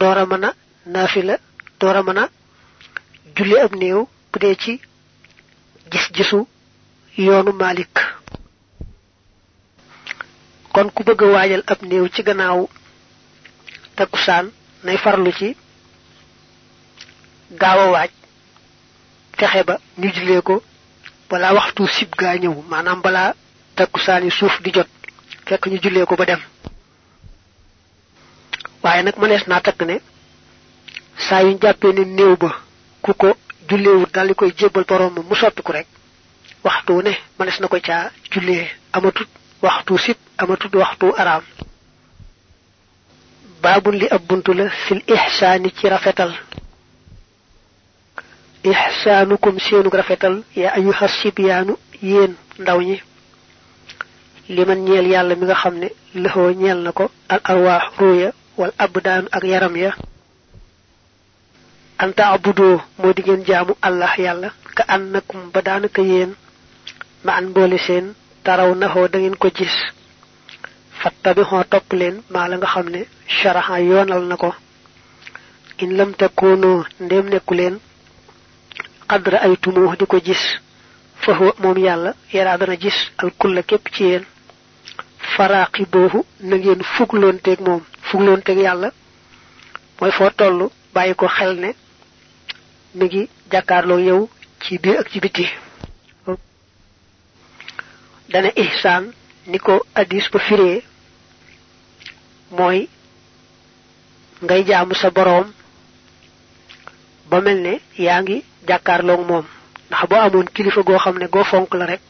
door 0.00 0.18
a 0.18 0.24
mën 0.26 0.44
a 0.48 0.50
naafila 0.92 1.36
door 1.80 1.96
a 1.96 2.02
mën 2.02 2.18
a 2.18 2.24
julli 3.36 3.56
ab 3.64 3.72
néew 3.80 4.00
bu 4.32 4.38
dee 4.38 4.56
ci 4.62 4.80
gis-gisu 5.90 6.46
yoonu 7.16 7.52
Malik 7.52 7.94
kon 10.72 10.88
ku 10.94 11.02
bëgg 11.04 11.20
waajal 11.34 11.62
ab 11.72 11.80
néew 11.82 12.06
ci 12.14 12.22
gannaaw 12.22 12.68
takkusaan 13.96 14.46
nay 14.84 14.96
farlu 15.04 15.32
ci 15.38 15.56
gaaw 17.60 17.90
waaj 17.92 18.10
fexe 19.38 19.62
ba 19.68 19.74
ñu 19.98 20.08
jullee 20.14 20.42
ko 20.42 20.62
balaa 21.30 21.54
waxtu 21.58 21.82
sib 21.96 22.10
gaa 22.20 22.36
ñëw 22.42 22.54
maanaam 22.70 23.00
balaa 23.06 23.30
takkusaani 23.76 24.30
suuf 24.38 24.54
di 24.64 24.70
jot 24.76 24.88
fekk 25.46 25.64
ñu 25.70 25.78
jullee 25.82 26.06
ko 26.06 26.14
ba 26.16 26.24
dem. 26.30 26.40
Waaye 28.82 29.02
nag 29.02 29.16
mënees 29.20 29.44
naa 29.46 29.60
takk 29.66 29.80
ne 29.88 29.96
saa 31.28 31.42
yuñ 31.44 31.56
jàppee 31.62 31.92
ne 31.92 32.02
néew 32.04 32.36
ba 32.42 32.50
ku 33.04 33.12
ko 33.14 33.28
julleewut 33.68 34.10
daal 34.14 34.28
di 34.28 34.34
koy 34.34 34.50
jébbal 34.58 34.84
borom 34.88 35.14
mu 35.28 35.34
soppiku 35.36 35.72
rek 35.72 35.86
waxtu 36.64 37.02
ne 37.02 37.12
mënees 37.38 37.58
na 37.60 37.68
ko 37.68 37.78
caa 37.88 38.10
jullee 38.32 38.66
amatut 38.92 39.28
waxtu 39.62 39.92
waxtu 40.82 41.06
araam. 41.20 41.42
Baabun 43.62 43.96
li 44.00 44.06
ab 44.10 44.22
buntu 44.28 44.52
la 44.54 44.70
fil 44.84 45.02
ihsaani 45.06 45.70
ci 45.76 45.88
rafetal 45.88 46.32
ihsaanukum 48.64 49.58
seenug 49.60 49.94
rafetal. 49.94 50.42
Yaa 50.56 50.74
ayuha 50.78 51.06
sibyaanu 51.08 51.72
yéen 52.02 52.32
ndaw 52.62 52.80
ñi. 52.88 52.96
Liman 54.48 54.80
ñeel 54.86 55.06
yàlla 55.12 55.34
mi 55.36 55.44
nga 55.46 55.54
xam 55.62 55.74
ne 55.80 55.88
ñeel 56.60 56.78
na 56.84 56.92
ko 56.98 57.04
al 57.32 57.40
arwaax 57.50 57.84
ruuya 57.98 58.28
wal 58.58 58.72
abdaanu 58.84 59.28
ak 59.36 59.44
yaram 59.52 59.76
ya. 59.84 59.90
Anta 62.02 62.22
abudoo 62.34 62.76
moo 62.98 63.12
ngeen 63.22 63.44
jaamu 63.48 63.72
allah 63.86 64.12
yàlla 64.26 64.48
ka 64.76 64.82
annakum 64.94 65.50
ba 65.52 65.60
daanaka 65.66 66.02
yéen 66.02 66.32
ma 67.24 67.32
an 67.38 67.46
boole 67.54 67.78
seen 67.86 68.06
taraw 68.44 68.70
naxoo 68.74 69.08
da 69.08 69.18
ngeen 69.18 69.36
ko 69.42 69.48
gis. 69.56 69.76
Fattabixoo 71.00 71.64
topp 71.72 71.92
leen 72.00 72.16
maa 72.32 72.48
la 72.48 72.56
nga 72.56 72.66
xam 72.72 72.86
in 75.82 75.96
lam 75.98 76.10
leen 77.58 77.74
xadra 79.10 79.38
ay 79.46 79.54
tumoo 79.62 79.94
di 79.98 80.06
ko 80.06 80.18
gis 80.26 80.42
fa 81.22 81.32
huwa 81.38 81.52
moom 81.62 81.78
yàlla 81.86 82.10
yaraa 82.32 82.58
dana 82.58 82.76
gis 82.82 82.98
al 83.18 83.30
kulla 83.38 83.62
képp 83.62 83.88
ci 83.94 84.02
yéen. 84.04 84.24
Faraaqi 85.36 85.84
boobu 85.92 86.24
na 86.40 86.56
ngeen 86.56 86.82
fugloonteeg 86.94 87.60
moom 87.66 87.80
fugloonteeg 88.08 88.58
yàlla. 88.58 88.88
Mooy 90.00 90.12
foo 90.12 90.30
toll 90.38 90.70
bàyyi 90.94 91.14
ko 91.14 91.26
xel 91.28 91.52
ne 91.62 91.70
mi 92.94 93.04
ngi 93.04 93.28
jàkkaarloo 93.52 93.98
yow 94.08 94.28
ci 94.62 94.78
biir 94.78 94.98
ak 95.00 95.10
ci 95.12 95.20
biti. 95.20 95.46
Dana 98.32 98.50
ihsaan 98.56 99.12
ni 99.46 99.58
ko 99.58 99.74
addis 99.94 100.26
ba 100.32 100.38
firee 100.38 100.82
mooy 102.50 102.88
ngay 104.42 104.62
jaamu 104.68 104.94
sa 104.94 105.10
boroom 105.10 105.52
ba 107.30 107.40
mel 107.40 107.58
ne 107.66 107.80
yaa 107.98 108.22
ngi 108.22 108.44
jàkkaarloog 108.68 109.26
moom. 109.28 109.44
ndax 109.88 110.06
boo 110.08 110.18
amoon 110.20 110.46
kilifa 110.54 110.82
goo 110.82 110.98
xam 110.98 111.18
ne 111.18 111.26
goo 111.28 111.44
fonk 111.44 111.74
la 111.74 111.86
rek 111.86 112.00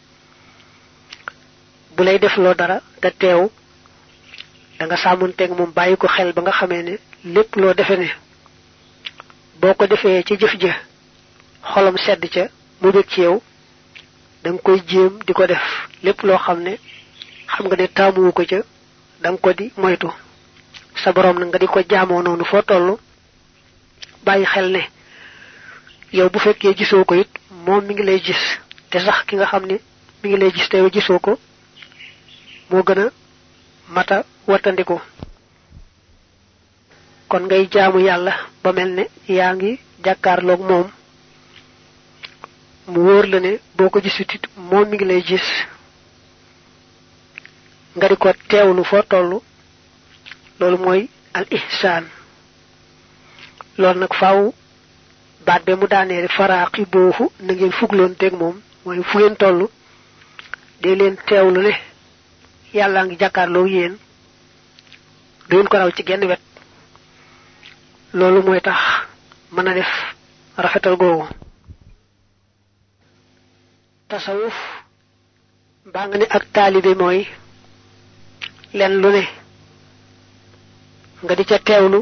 bu 1.96 2.02
lay 2.04 2.18
def 2.18 2.36
loo 2.36 2.54
dara 2.54 2.80
te 3.00 3.10
teew 3.18 3.48
da 4.78 4.86
nga 4.86 4.96
sàmmanteeg 4.96 5.50
moom 5.50 5.72
bàyyi 5.72 5.96
ko 5.96 6.06
xel 6.08 6.32
ba 6.32 6.42
nga 6.42 6.52
xamee 6.52 6.82
ne 6.82 6.94
lépp 7.24 7.56
loo 7.56 7.74
defe 7.74 7.96
ne 7.96 8.08
boo 9.60 9.74
ko 9.74 9.86
defee 9.86 10.22
ci 10.26 10.36
jëf 10.40 10.54
ja 10.60 10.74
xolam 11.72 11.96
sedd 11.98 12.24
ca 12.34 12.44
mu 12.80 12.92
bég 12.92 13.06
ci 13.08 13.20
yow 13.20 13.42
da 14.42 14.50
nga 14.52 14.60
koy 14.62 14.80
jéem 14.88 15.18
di 15.26 15.32
ko 15.32 15.46
def. 15.46 15.64
lépp 16.02 16.22
loo 16.22 16.38
xam 16.38 16.60
ne 16.62 16.78
xam 17.46 17.66
nga 17.66 17.76
ne 17.76 17.86
taamuwu 17.88 18.32
ko 18.32 18.42
ca 18.50 18.58
da 19.22 19.30
nga 19.30 19.38
ko 19.38 19.52
di 19.52 19.72
moytu. 19.76 20.08
sa 21.02 21.12
boroom 21.12 21.38
na 21.38 21.46
nga 21.46 21.58
di 21.58 21.66
ko 21.66 21.80
jaamoo 21.90 22.22
noonu 22.22 22.44
foo 22.44 22.62
toll 22.62 22.96
bàyyi 24.24 24.46
xel 24.46 24.68
ne 24.72 24.80
yow 26.12 26.28
bu 26.32 26.38
fekkee 26.38 26.74
gisoo 26.74 27.04
ko 27.04 27.14
it 27.14 27.30
moom 27.66 27.84
mi 27.86 27.94
ngi 27.94 28.02
lay 28.02 28.20
gis. 28.26 28.42
Te 28.90 28.98
sax 28.98 29.18
ki 29.26 29.36
nga 29.36 29.46
xam 29.50 29.64
mi 29.66 29.76
ngi 30.28 30.36
lay 30.40 30.50
gis 30.54 30.68
te 30.68 30.76
yow 30.78 30.90
gisoo 30.90 31.18
ko 31.18 31.32
moo 32.70 32.82
gën 32.86 33.00
a 33.04 33.06
mata 33.94 34.16
wattandiku 34.46 34.96
kon 37.28 37.42
ngay 37.46 37.64
jaamu 37.72 37.98
yàlla 38.08 38.32
ba 38.62 38.70
mel 38.76 38.90
ne 38.96 39.04
yaa 39.36 39.54
ngi 39.54 39.70
jàkkaarloog 40.04 40.60
moom. 40.68 40.88
Mu 42.90 42.98
wóor 43.06 43.26
la 43.32 43.38
ne 43.40 43.52
boo 43.76 43.90
ko 43.90 43.98
gisut 44.04 44.30
it 44.34 44.44
moom 44.56 44.88
mi 44.88 44.96
ngi 44.96 45.04
lay 45.10 45.22
gis. 45.28 45.46
Nga 47.96 48.06
di 48.08 48.16
ko 48.16 48.28
teewlu 48.48 48.82
foo 48.84 49.02
toll 49.10 49.40
loolu 50.58 51.08
al 51.34 51.46
ihsaan. 51.50 52.04
Loolu 53.78 54.00
nag 54.00 54.14
faaw 54.20 54.52
baat 55.46 55.62
be 55.66 55.72
mu 55.74 55.86
daanee 55.92 56.28
faraaxi 56.36 56.84
boofu 56.92 57.24
na 57.40 57.52
ngeen 57.54 57.72
fugloon 57.78 58.14
teeg 58.20 58.34
moom 58.40 58.56
mooy 58.84 59.02
fu 59.02 59.18
ngeen 59.18 59.36
toll 59.36 59.60
dee 60.82 60.94
leen 61.00 61.16
teewlu 61.28 61.60
ne 61.62 61.72
yàlla 62.76 63.04
ngi 63.04 63.16
jàkkaarloo 63.20 63.66
yéen 63.66 63.94
du 65.48 65.56
ngeen 65.56 65.68
ko 65.68 65.76
raw 65.78 65.90
ci 65.96 66.02
genn 66.08 66.24
wet. 66.30 66.40
Loolu 68.12 68.42
mooy 68.42 68.60
tax 68.60 68.80
mën 69.52 69.68
a 69.68 69.74
def 69.74 69.90
rafetal 70.56 70.96
googu. 70.96 71.26
Tasawuf 74.08 74.56
mbaa 75.86 76.06
nga 76.08 76.16
ne 76.18 76.26
ak 76.36 76.44
taalibe 76.54 76.92
mooy 77.00 77.20
len 78.78 78.92
lu 79.02 79.08
ne. 79.16 79.22
Nga 81.22 81.34
di 81.38 81.44
ca 81.44 81.58
teewlu 81.58 82.00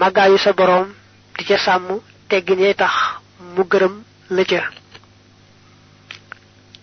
màggaayu 0.00 0.38
sa 0.38 0.52
boroom 0.52 0.88
di 1.36 1.44
ca 1.44 1.56
sàmm 1.58 2.00
teggin 2.28 2.58
yay 2.64 2.74
tax 2.74 2.94
mu 3.54 3.62
gërëm 3.70 3.94
la 4.36 4.44
ca. 4.50 4.60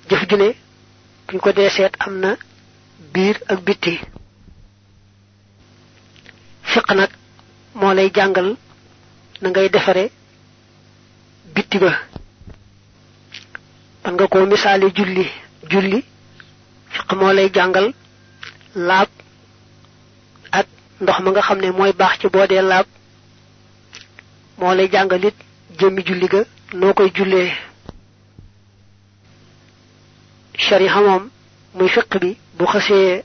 Jëf 0.09 0.21
ju 0.29 0.35
ne 0.37 0.49
buñ 1.27 1.39
ko 1.43 1.51
dee 1.51 1.69
seet 1.69 1.93
am 1.99 2.13
na 2.19 2.31
biir 3.13 3.37
ak 3.51 3.59
bitti. 3.65 3.99
Fiq 6.71 6.87
nag 6.95 7.09
moo 7.79 7.93
lay 7.93 8.09
jàngal 8.15 8.49
na 9.41 9.49
ngay 9.49 9.69
defare 9.69 10.05
bitti 11.55 11.77
ba 11.83 11.91
man 14.03 14.13
nga 14.15 14.27
ko 14.27 14.45
misaale 14.45 14.87
julli. 14.97 15.25
Julli 15.71 15.99
fiq 16.93 17.09
moo 17.19 17.33
lay 17.33 17.49
jàngal 17.55 17.87
laab 18.87 19.09
ak 20.51 20.67
ndox 21.01 21.17
ma 21.23 21.29
nga 21.31 21.41
xam 21.47 21.59
ne 21.61 21.71
mooy 21.71 21.93
ci 22.19 22.27
boo 22.33 22.47
dee 22.47 22.61
moo 24.57 24.73
lay 24.75 24.87
jàngal 24.91 25.25
it 25.25 25.35
jëmmi 25.79 26.01
julli 26.07 26.27
ga 26.27 26.41
noo 26.73 26.93
koy 26.93 27.09
jullee. 27.15 27.51
Shariha 30.57 30.99
moom 31.01 31.29
muy 31.73 31.89
fiq 31.89 32.11
bi 32.21 32.37
bu 32.57 32.65
xësee 32.71 33.23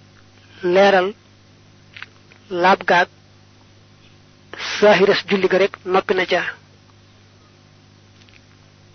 leeral 0.63 1.09
laab 2.51 2.81
gaag 2.89 3.09
saahiras 4.81 5.21
julli 5.29 5.49
ga 5.49 5.59
rek 5.59 5.75
noppi 5.85 6.15
na 6.15 6.25
ca. 6.27 6.43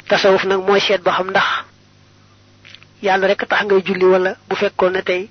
Tasawuf 0.07 0.43
nag 0.45 0.61
mooy 0.67 0.79
seet 0.79 1.01
ba 1.03 1.11
xam 1.11 1.29
ndax 1.29 1.47
yàlla 3.03 3.27
rek 3.27 3.47
tax 3.49 3.61
ngay 3.65 3.81
julli 3.85 4.05
wala 4.05 4.31
bu 4.49 4.55
fekkoon 4.55 4.91
ne 4.93 5.01
tey 5.03 5.29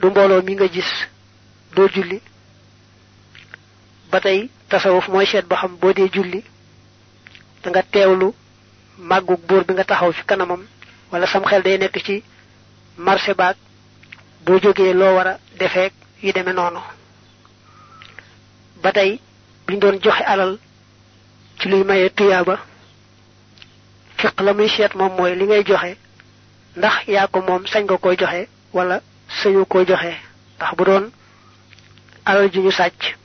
du 0.00 0.06
mbooloo 0.10 0.42
mi 0.42 0.54
nga 0.54 0.66
gis 0.68 0.90
doo 1.74 1.88
julli. 1.94 2.20
Ba 4.10 4.20
tey 4.20 4.50
tasawuf 4.72 5.06
mooy 5.12 5.26
seet 5.26 5.46
ba 5.50 5.56
xam 5.60 5.72
boo 5.80 5.92
dee 5.92 6.08
julli 6.14 6.40
da 7.62 7.68
nga 7.70 7.82
teewlu 7.92 8.28
màggug 9.10 9.40
buur 9.48 9.64
bi 9.66 9.72
nga 9.74 9.84
taxaw 9.84 10.12
fi 10.16 10.22
kanamam 10.30 10.62
wala 11.10 11.26
sam 11.32 11.44
xel 11.50 11.62
day 11.66 11.76
nekk 11.78 11.96
ci 12.06 12.16
marché 13.06 13.32
baag 13.40 13.56
boo 14.44 14.58
jógee 14.62 14.94
loo 15.00 15.14
war 15.16 15.28
a 15.32 15.34
defeek 15.58 15.92
yu 16.22 16.32
demee 16.32 16.54
noonu. 16.54 16.80
Ba 18.82 18.90
biñ 19.66 19.78
doon 19.82 19.96
joxe 20.04 20.24
alal 20.32 20.52
ci 21.58 21.68
luy 21.68 21.84
maye 21.84 22.08
tuyaaba 22.10 22.54
fiq 24.18 24.40
la 24.40 24.52
muy 24.54 24.68
seet 24.68 24.92
moom 24.94 25.12
mooy 25.16 25.34
li 25.36 25.44
ngay 25.44 25.64
joxe 25.68 25.96
ndax 26.76 26.94
yaa 27.14 27.26
ko 27.32 27.38
moom 27.48 27.62
sañ 27.72 27.82
nga 27.84 27.96
koy 27.98 28.16
joxe 28.20 28.48
wala 28.72 28.96
sañu 29.42 29.64
koy 29.72 29.84
joxe. 29.90 30.12
Ndax 30.56 30.70
bu 30.76 30.84
doon 30.84 31.04
alal 32.24 32.48
ñu 32.54 32.70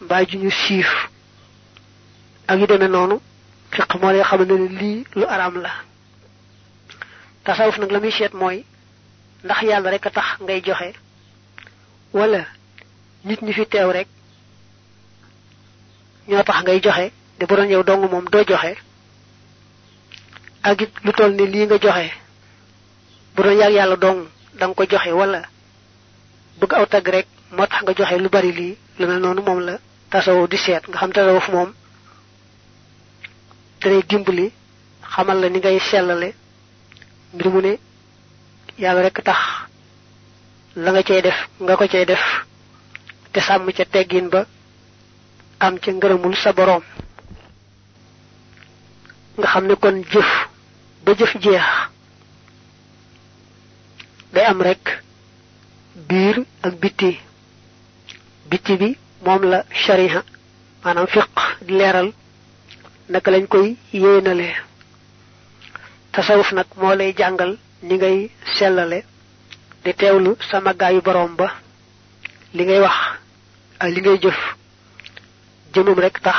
mbaa 0.02 0.24
siif 0.62 0.90
ak 2.48 2.60
yu 2.60 2.68
demee 2.68 2.88
noonu 2.88 3.20
fiq 3.72 3.96
moo 4.02 4.12
lay 4.12 4.24
ne 4.46 5.04
lu 5.16 5.26
araam 5.28 5.56
la. 5.62 5.72
Tasawuf 7.48 7.78
nag 7.80 7.92
la 7.92 8.00
muy 8.00 8.12
seet 8.12 8.34
mooy 8.34 8.66
ndax 9.44 9.62
yàlla 9.64 9.90
rek 9.92 10.06
tax 10.14 10.28
ngay 10.42 10.62
joxe 10.66 10.90
wala 12.14 12.42
nit 13.26 13.42
ñi 13.42 13.54
fi 13.54 13.66
teew 13.66 13.92
rek 13.92 14.08
ñoo 16.28 16.44
tax 16.44 16.60
ngay 16.64 16.80
joxe 16.84 17.06
de 17.40 17.46
bu 17.46 17.56
doon 17.56 17.70
yow 17.70 17.84
dong 17.84 18.04
moom 18.12 18.26
doo 18.32 18.44
joxe 18.50 18.76
ak 20.64 20.82
it 20.82 20.92
lu 21.06 21.12
toll 21.14 21.32
ni 21.36 21.48
lii 21.48 21.66
nga 21.66 21.78
joxe 21.80 22.12
bu 23.36 23.44
doon 23.44 23.58
yàlla 23.60 23.96
dong 23.96 24.28
da 24.60 24.68
nga 24.68 24.74
ko 24.76 24.84
joxe 24.92 25.12
wala 25.14 25.42
bëgg 26.60 26.74
aw 26.74 26.86
tagg 26.86 27.08
rek 27.16 27.28
moo 27.56 27.66
tax 27.68 27.82
nga 27.84 27.94
joxe 27.98 28.16
lu 28.20 28.30
bari 28.30 28.52
lii 28.52 28.78
lu 29.00 29.08
mel 29.08 29.20
noonu 29.22 29.42
moom 29.42 29.60
la 29.60 29.76
tasawuf 30.12 30.50
di 30.50 30.58
seet. 30.58 30.84
Nga 30.90 30.98
xam 31.00 31.12
tasawuf 31.14 31.48
moom 31.50 31.70
dalay 33.88 34.04
dimbali 34.04 34.52
xamal 35.14 35.38
la 35.42 35.48
ni 35.50 35.60
ngay 35.60 35.80
sellale. 35.90 36.30
Mbir 37.34 37.48
mu 37.54 37.62
ne 37.62 37.74
yàlla 38.82 39.02
rek 39.02 39.18
tax 39.24 39.40
la 40.76 40.90
nga 40.92 41.02
cey 41.08 41.22
def 41.22 41.38
nga 41.64 41.76
ko 41.80 41.86
cey 41.88 42.06
def 42.06 42.24
te 43.32 43.40
sàmm 43.40 43.72
ca 43.78 43.86
teggin 43.86 44.28
ba 44.34 44.42
am 45.60 45.80
ca 45.80 45.92
ngërëmul 45.92 46.36
sa 46.36 46.52
boroom. 46.58 46.84
Nga 49.38 49.48
xam 49.52 49.66
kon 49.82 49.98
jëf 50.12 50.30
ba 51.04 51.12
jëf 51.20 51.34
jeex 51.44 51.66
day 54.34 54.46
am 54.52 54.62
rek 54.62 54.84
biir 56.08 56.36
ak 56.66 56.74
bitti 56.82 57.12
bitti 58.50 58.74
bi 58.82 58.90
moom 59.26 59.44
la 59.52 59.60
shariha 59.84 60.22
maanaam 60.84 61.08
fiq 61.08 61.30
di 61.66 61.74
leeral 61.80 62.10
naka 63.10 63.32
lañ 63.32 63.46
koy 63.48 63.78
yéenale. 63.94 64.50
Tasawuf 66.12 66.52
nag 66.52 66.68
moo 66.76 66.96
lay 66.96 67.14
jàngal 67.18 67.58
ni 67.84 67.96
ngay 67.96 68.30
sellale 68.58 69.00
di 69.84 69.94
teewlu 69.94 70.36
sa 70.50 70.60
màggaayu 70.60 71.02
boroom 71.02 71.36
ba. 71.36 71.48
Li 72.54 72.64
ngay 72.66 72.80
wax 72.80 72.98
ak 73.80 73.90
li 73.94 74.02
ngay 74.02 74.18
jëf 74.24 74.40
jëmum 75.74 76.00
rek 76.00 76.20
tax 76.22 76.38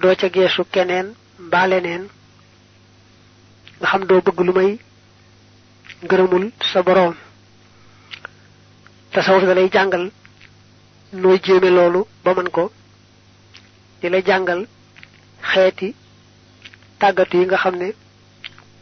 doo 0.00 0.14
ca 0.20 0.28
geesu 0.34 0.62
keneen 0.72 1.14
mbaa 1.38 1.66
leneen. 1.66 2.08
Nga 3.80 3.86
xam 3.90 4.02
doo 4.08 4.20
bëgg 4.26 4.40
lu 4.46 4.52
may 4.52 4.78
ngërëmul 6.02 6.44
sa 6.72 6.82
boroom. 6.82 7.14
Tasawuf 9.12 9.44
da 9.46 9.54
lay 9.54 9.68
jàngal 9.72 10.10
nooy 11.12 11.38
jéeme 11.44 11.70
loolu 11.70 12.00
ba 12.24 12.34
mën 12.34 12.48
ko. 12.50 12.70
Di 14.00 14.08
la 14.08 14.20
jàngal 14.28 14.66
xeeti 15.52 15.88
tàggatu 17.00 17.36
yi 17.38 17.44
nga 17.46 17.56
xam 17.62 17.76
ne 17.76 17.88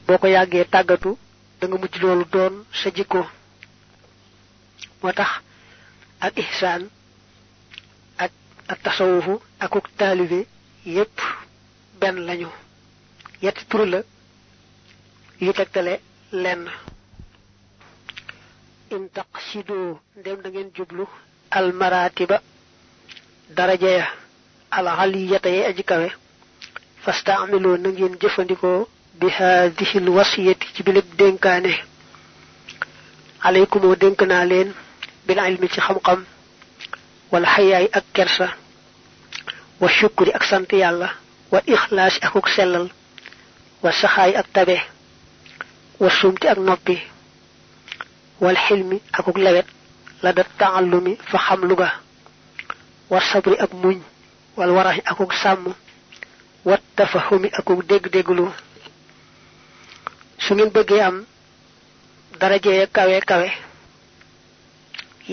boo 0.07 0.19
ko 0.19 0.27
yàggee 0.27 0.65
tàggatu 0.75 1.11
da 1.61 1.65
nga 1.67 1.77
mujj 1.81 1.95
loolu 2.03 2.25
doon 2.33 2.55
sa 2.81 2.89
jikko. 2.97 3.21
Moo 5.03 5.13
tax 5.13 5.31
ak 6.21 6.35
ihsaan 6.43 6.83
ak 8.25 8.33
ak 8.73 8.79
tasawufu 8.85 9.35
akuk 9.65 9.87
taalibe 9.99 10.41
yépp 10.87 11.17
benn 12.01 12.17
lañu. 12.27 12.49
Yetti 13.43 13.65
tur 13.69 13.87
la 13.87 14.01
yu 15.41 15.53
tegtale 15.53 15.95
lenn. 16.33 16.65
In 18.91 19.09
taqsidu 19.15 19.99
ndem 20.17 20.39
da 20.43 20.49
ngeen 20.51 20.71
jublu 20.77 21.05
al 21.51 21.73
maratiba 21.73 22.41
daraja 23.57 23.91
ya 23.99 24.07
al 24.71 24.87
aliyata 24.89 25.49
yi 25.49 25.63
aji 25.71 25.83
kawe 25.85 26.09
wa 39.81 39.89
shukri 39.89 40.31
ak 40.33 40.45
sant 40.45 40.71
yàlla 40.73 41.09
wa 41.53 41.61
ixlaasi 41.67 42.19
akuk 42.23 42.49
sellal 42.49 42.89
wa 43.83 43.93
saxaay 43.93 44.33
ak 44.37 44.47
tabe 44.53 44.77
wa 46.01 46.11
sumti 46.11 46.47
ak 46.49 46.59
noppi 46.59 46.97
wal 48.41 48.57
xilmi 48.57 49.01
akuk 49.13 49.37
lewet 49.39 49.67
la 50.23 50.33
da 50.33 50.45
taallumi 50.59 51.19
fa 51.31 51.39
xam 51.39 51.61
luga 51.69 51.89
wa 53.11 53.21
sabri 53.21 53.57
ak 53.59 53.73
muñ 53.73 53.99
wal 54.57 54.71
waraxi 54.71 55.03
akuk 55.05 55.33
sàmm 55.43 55.75
wa 56.65 56.77
tafahumi 56.97 57.49
akuk 57.59 57.81
dégg-dégglu 57.89 58.47
su 60.45 60.55
ngeen 60.55 60.71
bëggee 60.75 61.01
am 61.09 61.17
darajee 62.41 62.87
kawe 62.97 63.21
kawe 63.31 63.49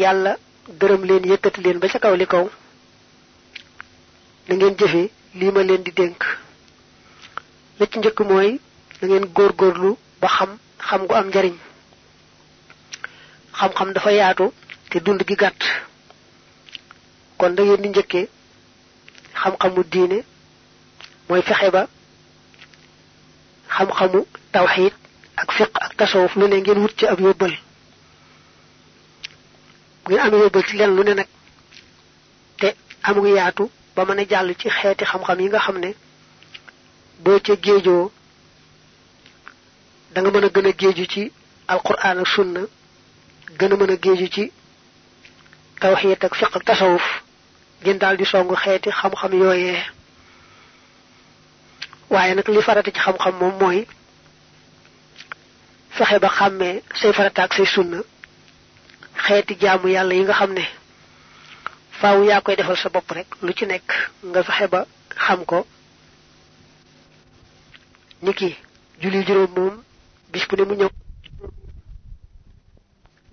yàlla 0.02 0.32
gërëm 0.80 1.02
leen 1.08 1.24
yëkkati 1.32 1.60
leen 1.64 1.80
ba 1.80 1.88
ca 1.92 2.00
kaw 2.00 2.16
li 2.16 2.26
kaw. 2.28 2.46
Na 4.48 4.56
ngeen 4.56 4.76
jëfe 4.80 5.02
leen 5.40 5.84
di 5.84 5.92
dénk. 5.92 6.22
La 7.80 7.86
ci 7.90 8.00
njëkk 8.00 8.20
mooy 8.30 8.60
na 9.02 9.08
ngeen 9.08 9.26
góorgóorlu 9.36 9.98
ba 10.22 10.28
xam 10.28 10.52
xam 10.88 11.02
gu 11.08 11.14
am 11.16 11.28
njariñ. 11.30 11.56
Xam-xam 13.58 13.94
dafa 13.94 14.12
yaatu 14.12 14.46
te 14.90 15.00
dund 15.00 15.22
gi 15.28 15.36
gàtt. 15.36 15.62
Kon 17.38 17.56
da 17.56 17.64
ngeen 17.64 17.82
di 17.82 17.90
njëkkee 17.90 18.28
xam-xamu 19.42 19.82
mooy 21.32 21.42
fexe 21.48 21.70
ba 21.76 21.84
xam-xamu 23.76 24.22
tawxid 24.54 24.94
ak 25.42 25.50
fiq 25.58 25.72
ak 25.86 25.92
tasawuf 26.00 26.34
lu 26.36 26.46
ne 26.48 26.58
ngeen 26.60 26.80
wut 26.84 26.94
ci 27.00 27.06
ab 27.08 27.20
yóbbal. 27.22 27.54
Ngeen 30.08 30.20
am 30.26 30.34
yóbbal 30.42 30.64
ci 30.68 30.76
leen 30.78 30.92
lu 30.96 31.04
ne 31.04 31.14
nag 31.14 31.28
te 32.60 32.68
amu 33.08 33.28
yaatu 33.36 33.70
ba 33.96 34.04
mën 34.06 34.20
a 34.20 34.26
jàll 34.30 34.50
ci 34.60 34.68
xeeti 34.70 35.06
xam-xam 35.06 35.40
yi 35.40 35.48
nga 35.48 35.60
xam 35.60 35.78
ne 35.80 35.90
boo 37.24 37.40
ca 37.46 37.54
géejoo 37.64 38.12
da 40.14 40.22
nga 40.22 40.32
mën 40.32 40.46
a 40.46 40.50
gën 40.56 40.68
a 40.68 40.72
géeju 40.80 41.06
ci 41.14 41.32
alquran 41.68 42.20
ak 42.20 42.28
sunna 42.28 42.62
gën 43.60 43.74
a 43.74 43.76
mën 43.78 43.92
a 43.94 43.96
géeju 44.04 44.28
ci 44.36 44.52
tawxid 45.80 46.24
ak 46.26 46.36
fiq 46.36 46.56
ak 46.58 46.64
tasawuf. 46.66 47.06
Ngeen 47.82 47.98
daal 48.00 48.18
di 48.18 48.26
song 48.26 48.52
xeeti 48.64 48.90
xam-xam 48.92 49.34
yooyee. 49.34 49.80
Waaye 52.14 52.34
nag 52.36 52.48
li 52.50 52.62
farata 52.68 52.92
ci 52.92 53.00
xam-xam 53.06 53.36
moom 53.40 53.56
mooy 53.62 53.80
fexe 55.96 56.18
ba 56.24 56.30
xàmmee 56.38 56.82
say 57.00 57.12
farata 57.18 57.44
ak 57.44 57.54
say 57.54 57.66
sunna 57.66 58.00
xeeti 59.26 59.54
jaamu 59.62 59.88
yàlla 59.96 60.14
yi 60.16 60.24
nga 60.24 60.34
xam 60.40 60.52
ne 60.54 60.66
faaw 62.00 62.24
yaa 62.30 62.42
koy 62.42 62.56
defal 62.56 62.78
sa 62.78 62.90
bopp 62.90 63.12
rek 63.12 63.28
lu 63.42 63.54
ci 63.54 63.66
nekk 63.66 63.90
nga 64.24 64.44
fexe 64.44 64.68
ba 64.74 64.86
xam 65.26 65.46
ko. 65.46 65.66
Niki 68.22 68.56
julli 69.02 69.24
juróom 69.28 69.52
moom 69.58 69.76
bis 70.32 70.46
bu 70.48 70.56
ne 70.56 70.64
mu 70.64 70.74
ñëw 70.76 70.90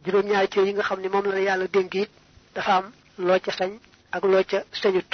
juróom 0.04 0.26
ñaari 0.26 0.48
cër 0.48 0.64
yi 0.66 0.72
nga 0.72 0.82
xam 0.88 1.00
ne 1.00 1.08
moom 1.08 1.24
la 1.32 1.40
yàlla 1.40 1.66
dénk 1.74 1.94
it 1.94 2.10
dafa 2.54 2.72
am 2.76 2.86
loo 3.18 3.38
ca 3.44 3.52
sañ 3.58 3.70
ak 4.12 4.22
loo 4.24 4.42
ca 4.50 4.58
sañut 4.80 5.10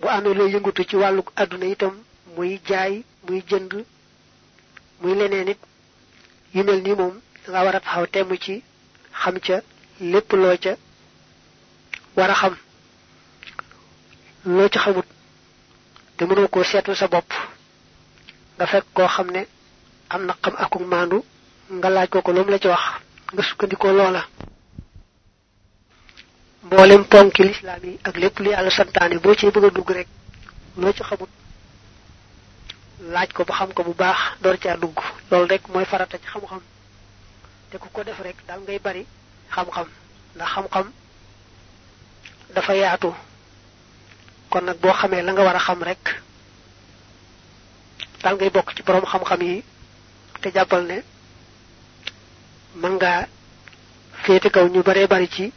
bu 0.00 0.06
amee 0.08 0.34
loo 0.34 0.48
yëngutu 0.48 0.82
ci 0.88 0.96
wàllu 0.96 1.22
àdduna 1.36 1.66
itam 1.74 1.94
muy 2.36 2.60
jaay 2.68 3.02
muy 3.26 3.40
jënd 3.48 3.72
muy 5.00 5.14
leneen 5.18 5.48
it 5.48 5.58
yu 6.54 6.62
mel 6.64 6.80
nii 6.82 6.94
moom 7.00 7.14
nga 7.48 7.64
war 7.64 7.76
a 7.76 7.80
taxaw 7.80 8.06
temm 8.06 8.30
ci 8.44 8.62
xam 9.20 9.36
ca 9.46 9.56
lépp 10.00 10.32
loo 10.32 10.56
ca 10.64 10.72
war 12.16 12.30
a 12.30 12.34
xam. 12.34 12.54
Loo 14.44 14.68
ca 14.72 14.80
xamut 14.80 15.04
te 16.16 16.24
mënoo 16.24 16.48
koo 16.48 16.64
sa 16.64 17.08
bopp 17.12 17.30
nga 18.56 18.66
fekk 18.72 18.86
koo 18.96 19.06
xam 19.14 19.28
ne 19.34 19.42
am 20.14 20.22
na 20.26 20.34
xam 20.42 20.54
akuk 20.64 20.82
maandu 20.90 21.18
nga 21.76 21.88
laaj 21.94 22.08
ko 22.12 22.18
ko 22.24 22.30
lu 22.32 22.42
la 22.50 22.58
ci 22.62 22.68
wax 22.68 22.82
nga 23.32 23.42
sukkandikoo 23.48 23.92
loola 23.98 24.22
mboolem 26.64 27.04
ponki 27.12 27.42
lislaam 27.48 27.82
yi 27.84 27.98
ak 28.04 28.16
lépp 28.16 28.38
lu 28.38 28.50
yàlla 28.50 28.70
santaane 28.70 29.18
boo 29.22 29.34
ci 29.34 29.46
bëgg 29.50 29.64
a 29.64 29.70
dugg 29.70 29.90
rek 29.90 30.08
loo 30.76 30.92
ci 30.92 31.02
xamut 31.02 31.28
laaj 33.12 33.28
ko 33.32 33.44
ba 33.44 33.54
xam 33.54 33.72
ko 33.72 33.82
bu 33.84 33.94
baax 33.94 34.18
door 34.42 34.56
caa 34.58 34.76
dugg. 34.76 34.98
Loolu 35.30 35.46
rek 35.48 35.62
mooy 35.68 35.84
farata 35.84 36.18
ci 36.18 36.26
xam-xam. 36.26 36.60
Te 37.70 37.78
ku 37.78 37.88
ko 37.92 38.02
def 38.04 38.20
rek 38.20 38.36
dal 38.46 38.60
ngay 38.60 38.78
bari 38.78 39.06
xam-xam. 39.50 39.86
Ndax 40.36 40.48
xam-xam 40.54 40.86
dafa 42.54 42.74
yaatu. 42.74 43.14
Kon 44.50 44.66
boo 44.82 44.92
xamee 44.92 45.22
la 45.22 45.32
nga 45.32 45.42
war 45.44 45.56
a 45.56 45.58
xam 45.58 45.82
rek 45.82 46.20
dal 48.22 48.36
ngay 48.36 48.50
bokk 48.50 48.74
ci 48.76 48.82
borom 48.82 49.04
xam-xam 49.04 49.40
yi 49.42 49.62
te 50.42 50.50
jàppal 50.54 50.84
ne 50.86 51.02
mën 52.80 52.92
ngaa 52.96 53.26
féete 54.22 54.50
kaw 54.50 54.66
ñu 54.68 54.82
baree 54.82 55.06
bari 55.06 55.28
ci 55.28 55.52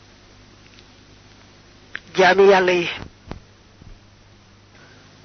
jaami 2.15 2.43
yàlla 2.51 2.71
yi. 2.79 2.87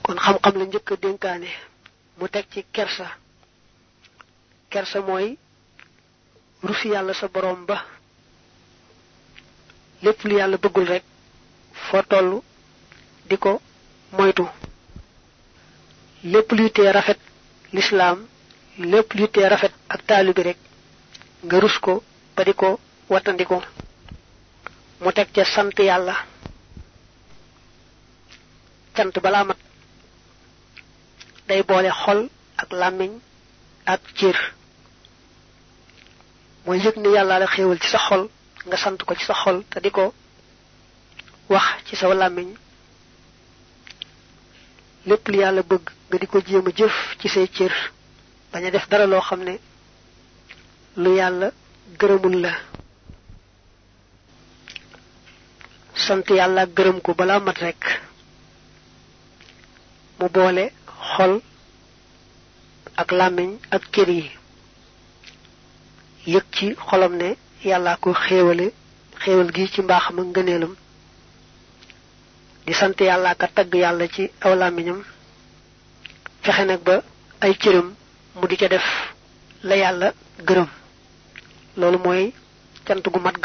Kon 0.03 0.17
xam-xam 0.25 0.55
la 0.59 0.65
njëkk 0.65 0.89
a 0.93 0.97
dénkaane. 1.03 1.51
Mu 2.19 2.27
teg 2.29 2.45
ci 2.53 2.61
kersa. 2.75 3.07
Kersa 4.73 5.01
mooy 5.01 5.37
rusi 6.63 6.89
yàlla 6.89 7.13
sa 7.15 7.29
borom 7.29 7.61
ba. 7.67 7.77
Lépp 10.03 10.21
lu 10.25 10.35
yàlla 10.39 10.57
bëggul 10.57 10.87
rek 10.93 11.05
foo 11.87 12.03
toll 12.11 12.41
di 13.29 13.37
ko 13.39 13.61
moytu. 14.17 14.47
Lépp 16.25 16.51
luy 16.53 16.71
tee 16.71 16.93
rafet 16.93 17.19
lislaam 17.73 18.19
lépp 18.79 19.13
luy 19.15 19.29
tee 19.31 19.49
rafet 19.49 19.73
ak 19.89 20.01
taalibi 20.07 20.43
rek 20.43 20.59
nga 21.45 21.61
rus 21.61 21.79
ko 21.79 22.03
ba 22.37 22.45
di 22.45 22.53
ko 22.55 22.79
wattandiko. 23.09 23.63
Mu 25.01 25.13
teg 25.13 25.29
ca 25.35 25.45
sant 25.45 25.79
yàlla 25.79 26.15
cant 28.99 29.15
balaa 29.25 29.45
mat 29.49 29.59
day 31.49 31.63
boole 31.69 31.91
xol 32.03 32.21
ak 32.63 32.69
làmmiñ 32.81 33.13
ak 33.93 34.03
cër. 34.19 34.37
Mooy 36.65 36.79
yëg 36.85 36.97
ni 36.99 37.09
yàlla 37.15 37.39
la 37.39 37.47
xéewal 37.47 37.79
ci 37.83 37.89
sa 37.95 37.99
xol 38.07 38.23
nga 38.67 38.77
sant 38.83 38.99
ko 39.07 39.15
ci 39.19 39.25
sa 39.29 39.35
xol 39.43 39.59
te 39.71 39.79
di 39.85 39.91
ko 39.97 40.05
wax 41.53 41.67
ci 41.87 41.95
sa 41.97 42.07
làmmiñ. 42.23 42.49
Lépp 45.09 45.29
li 45.29 45.39
yàlla 45.43 45.63
bëgg 45.71 45.85
nga 46.09 46.17
di 46.21 46.27
ko 46.27 46.39
jéem 46.47 46.67
a 46.71 46.73
jëf 46.79 46.97
ci 47.21 47.29
say 47.29 47.47
cër. 47.57 47.75
Bañ 48.53 48.65
a 48.67 48.71
def 48.71 48.89
dara 48.91 49.07
loo 49.07 49.21
xam 49.29 49.41
ne 49.45 49.55
lu 51.03 51.11
yàlla 51.19 51.49
gërëmul 52.01 52.37
la. 52.45 52.53
Sant 56.05 56.27
yàlla 56.39 56.63
gërëm 56.77 56.99
ko 57.05 57.15
balaa 57.15 57.39
mat 57.47 57.59
rek 57.67 58.08
mu 60.19 60.27
boole 60.35 60.65
xol 61.13 61.33
ak 63.01 63.09
làmmiñ 63.19 63.51
ak 63.77 63.83
cër 63.95 64.09
yi. 64.19 64.25
Yëg 66.33 66.45
ci 66.55 66.67
xolam 66.89 67.13
ne 67.21 67.29
yàllaa 67.69 67.97
ko 68.03 68.11
xéewale 68.25 68.67
xéewal 69.23 69.51
gi 69.55 69.65
ci 69.73 69.81
mbaaxam 69.83 70.19
ak 70.21 70.27
ngëneelam. 70.33 70.73
Di 72.67 72.73
sant 72.79 72.99
yàllaa 73.09 73.35
ka 73.41 73.47
tagg 73.57 73.73
yàlla 73.83 74.07
ci 74.15 74.23
aw 74.45 74.53
fexe 76.43 76.65
nag 76.67 76.81
ba 76.87 76.97
ay 77.45 77.53
cëram 77.63 77.89
mu 78.39 78.47
di 78.49 78.57
ca 78.61 78.69
def 78.69 78.87
la 79.69 79.75
yàlla 79.83 80.09
gërëm. 80.49 80.69
Loolu 81.79 81.99
mooy 82.05 82.33
cant 82.87 83.05
gu 83.13 83.21
mat 83.21 83.37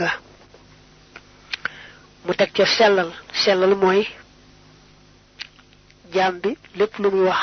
mu 2.26 2.34
teg 2.40 2.52
ca 2.56 2.66
sellal 2.66 3.10
sellal 3.44 3.74
mooy 3.76 4.02
jaam 6.14 6.40
bi 6.42 6.58
lépp 6.76 6.98
lu 7.00 7.10
muy 7.12 7.24
wax 7.30 7.42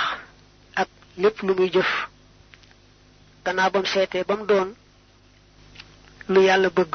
ak 0.74 0.88
lépp 1.22 1.42
lu 1.42 1.54
muy 1.54 1.70
jëf. 1.72 1.90
Gannaaw 3.44 3.70
bam 3.70 3.84
seetee 3.86 4.24
ba 4.24 4.36
mu 4.36 4.44
doon 4.46 4.68
lu 6.28 6.40
yàlla 6.42 6.68
bëgg 6.70 6.94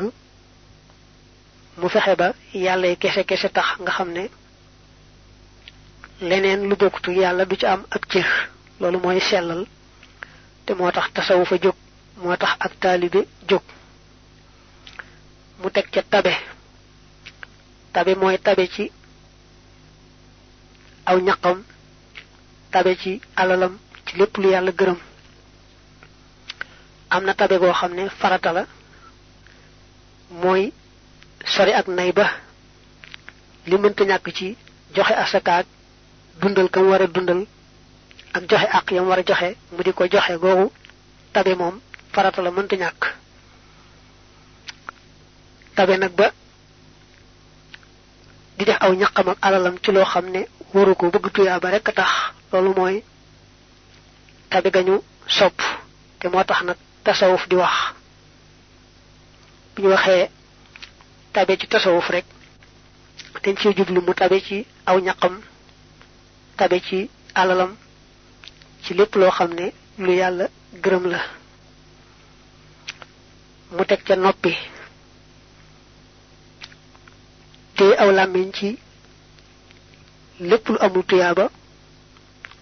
mu 1.77 1.89
fexe 1.89 2.15
ba 2.15 2.33
yàlla 2.53 2.95
kese 2.95 3.23
kese 3.29 3.49
tax 3.49 3.67
nga 3.81 3.91
xam 3.91 4.09
ne 4.11 4.23
leneen 6.21 6.61
lu 6.69 6.75
bokkutu 6.75 7.11
yàlla 7.11 7.45
du 7.45 7.55
ci 7.55 7.65
am 7.65 7.85
ab 7.89 8.05
cër. 8.11 8.27
Loolu 8.79 8.99
mooy 8.99 9.19
sellal 9.19 9.65
te 10.65 10.73
moo 10.73 10.91
tax 10.91 11.07
tasawu 11.13 11.45
fa 11.45 11.55
jóg 11.63 11.75
moo 12.17 12.35
tax 12.37 12.53
ak 12.59 12.73
taalibe 12.79 13.21
jóg. 13.49 13.61
Mu 15.61 15.69
teg 15.71 15.85
ca 15.91 16.01
tabe. 16.09 16.33
Tabe 17.93 18.15
mooy 18.15 18.37
tabe 18.39 18.67
ci 18.67 18.91
aw 21.05 21.17
ñaqam 21.19 21.63
tabe 22.71 22.95
ci 23.01 23.21
alalam 23.35 23.77
ci 24.05 24.17
lépp 24.17 24.37
lu 24.37 24.49
yàlla 24.49 24.71
gërëm. 24.71 24.97
Am 27.09 27.23
na 27.23 27.33
tabe 27.33 27.57
goo 27.59 27.73
xam 27.73 27.93
ne 27.93 28.09
farata 28.09 28.51
la 28.53 28.65
mooy 30.41 30.71
sori 31.45 31.71
ak 31.73 31.87
nay 31.87 32.11
ba. 32.11 32.29
Li 33.67 33.77
mënta 33.77 34.03
ñàkk 34.03 34.27
ci 34.35 34.57
joxe 34.95 35.13
asakaak 35.13 35.65
dundal 36.41 36.69
kam 36.69 36.87
war 36.89 37.01
a 37.01 37.07
dundal 37.07 37.45
ak 38.33 38.43
joxe 38.49 38.67
ak 38.71 38.91
yam 38.91 39.07
war 39.07 39.19
a 39.19 39.23
joxe 39.25 39.55
mu 39.71 39.83
di 39.83 39.91
ko 39.93 40.05
joxe 40.07 40.37
googu 40.39 40.71
tabe 41.33 41.55
moom 41.55 41.79
farata 42.11 42.41
la 42.41 42.51
mënta 42.51 42.75
ñàkk. 42.75 43.03
Tabe 45.75 45.97
nag 45.97 46.11
ba 46.15 46.31
di 48.57 48.63
def 48.65 48.77
aw 48.81 48.93
ñaqam 48.93 49.29
ak 49.29 49.37
alalam 49.41 49.75
ci 49.83 49.91
loo 49.91 50.05
xam 50.05 50.29
ne 50.29 50.47
waru 50.73 50.95
ko 50.95 51.05
bëgg 51.13 51.25
tuyaa 51.33 51.59
ba 51.59 51.69
rek 51.71 51.87
tax 51.95 52.11
loolu 52.51 52.71
mooy 52.77 52.95
tabe 54.49 54.69
gañu 54.75 54.95
sopp 55.37 55.57
te 56.19 56.27
moo 56.27 56.43
tax 56.43 56.61
nag 56.63 56.77
tasawuf 57.03 57.43
di 57.49 57.55
wax. 57.55 57.75
Bu 59.75 59.81
ñu 59.81 59.89
waxee 59.89 60.29
tabe 61.33 61.57
ci 61.59 61.67
tasawuf 61.67 62.07
rek 62.09 62.25
dañ 63.43 63.55
ci 63.59 63.67
jublu 63.77 64.01
mu 64.01 64.13
tabe 64.13 64.37
ci 64.47 64.65
aw 64.85 64.97
ñaqam 64.99 65.35
tabe 66.57 66.77
ci 66.87 67.09
alalam 67.35 67.75
ci 68.83 68.93
lépp 68.93 69.15
loo 69.15 69.31
xam 69.31 69.51
ne 69.53 69.65
lu 69.97 70.11
yàlla 70.13 70.45
gërëm 70.83 71.05
la. 71.11 71.19
Mu 73.71 73.83
teg 73.85 74.01
ca 74.07 74.15
noppi 74.15 74.53
te 77.75 77.85
aw 78.01 78.09
ci 78.53 78.77
lépp 80.39 80.67
lu 80.69 80.77
amul 80.79 81.03
tuyaaba 81.05 81.49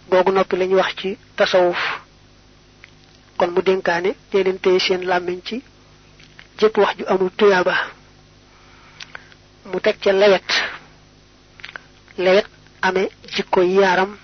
googu 0.10 0.32
noppi 0.32 0.56
lañu 0.58 0.76
wax 0.76 0.96
ci 1.00 1.18
tasawuf. 1.36 1.82
Kon 3.38 3.48
mu 3.52 3.62
dénkaane 3.62 4.12
dee 4.32 4.44
leen 4.44 4.60
téye 4.60 4.80
seen 4.80 5.02
làmmiñ 5.06 5.40
ci 5.48 5.64
jëpp 6.60 6.78
wax 6.78 6.98
ju 6.98 7.06
amul 7.08 7.32
tuyaaba 7.38 7.74
mu 9.66 9.80
teg 9.80 9.96
ca 10.04 10.12
lewet. 10.12 10.50
Lewet 12.18 12.46
amee 12.82 13.10
jikko 13.34 13.62
yaaram 13.62 14.18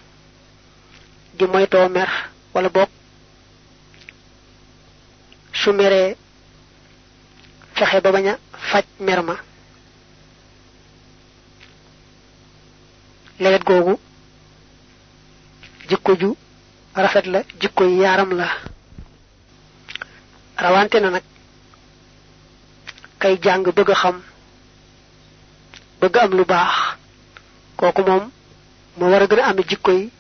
di 1.38 1.46
mer 1.48 2.10
wala 2.54 2.70
boog 2.70 2.90
su 5.54 5.72
fexe 7.80 8.02
ba 8.04 8.12
bañ 8.12 8.28
a 8.28 8.38
faj 8.70 8.86
mer 9.00 9.22
ma 9.24 9.36
lewet 13.40 13.64
googu 13.64 13.94
jikko 15.90 16.12
ju 16.20 16.36
rafet 16.96 17.26
la 17.26 17.40
jikko 17.60 17.84
yaaram 17.86 18.32
la. 18.40 18.48
Rawante 20.58 21.00
na 21.00 21.10
nag 21.10 21.24
kay 23.20 23.38
jàng 23.44 23.64
bëgg 23.64 23.92
xam 24.02 24.18
bëgg 26.02 26.16
am 26.18 26.32
lu 26.38 26.44
baax. 26.46 26.74
Kooku 27.78 28.02
moom 28.08 28.32
mu 28.98 29.06
war 29.12 29.22
a 29.24 29.28
gën 29.28 29.64
jikko 29.70 29.92
yi 29.92 30.12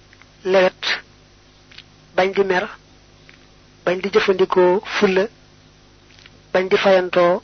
lewet 0.45 0.81
bañ 2.15 2.31
di 2.35 2.43
mer 2.43 2.65
bañ 3.85 3.97
di 4.01 4.09
jëfandikoo 4.13 4.81
fulla 4.95 5.25
bañ 6.53 6.67
di 6.69 6.77
fayantoo 6.77 7.43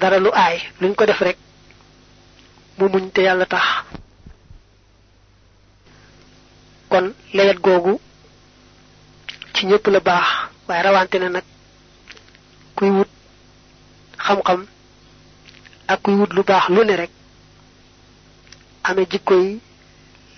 dara 0.00 0.18
lu 0.18 0.30
aay. 0.32 0.56
Luñ 0.80 0.94
ko 0.94 1.04
def 1.06 1.20
rek 1.20 1.36
mu 2.78 2.86
muñ 2.92 3.04
te 3.14 3.20
yàlla 3.26 3.46
tax. 3.52 3.66
Kon 6.90 7.06
lewet 7.36 7.58
googu 7.66 7.92
ci 9.54 9.66
ñëpp 9.66 9.86
la 9.92 10.00
baax 10.08 10.26
waaye 10.66 10.82
rawante 10.86 11.16
na 11.18 11.28
nag 11.28 11.44
kuy 12.76 12.90
wut 12.96 13.10
xam-xam 14.24 14.60
ak 15.92 15.98
kuy 16.02 16.14
wut 16.18 16.32
lu 16.36 16.42
baax 16.50 16.64
lu 16.74 16.80
ne 16.84 16.94
rek 17.02 17.10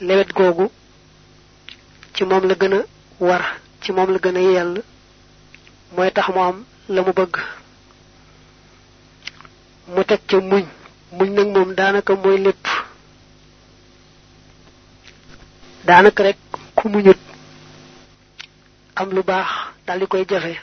lewet 0.08 0.30
googu 0.38 0.66
ci 2.14 2.22
moom 2.24 2.44
la 2.48 2.54
war 3.20 3.42
ci 3.82 3.92
moom 3.92 4.10
la 4.12 4.18
gën 4.24 4.36
a 4.36 4.40
yell 4.40 4.82
mooy 5.94 6.10
tax 6.16 6.28
mu 6.34 6.40
am 6.48 6.56
la 6.94 7.02
mu 7.02 7.12
bëgg. 7.18 7.34
Mu 9.94 10.02
teg 10.04 10.20
ca 10.28 10.36
muñ 10.40 10.64
muñ 11.12 11.28
nag 11.34 11.48
moom 11.54 11.74
daanaka 11.74 12.14
mooy 12.22 12.38
lépp 12.38 12.64
daanaka 15.86 16.22
rek 16.22 16.38
ku 16.76 16.88
muñut. 16.88 17.18
Am 18.96 19.08
lu 19.10 19.22
baax 19.22 19.48
daldi 19.86 20.06
koy 20.06 20.24
jafe. 20.28 20.54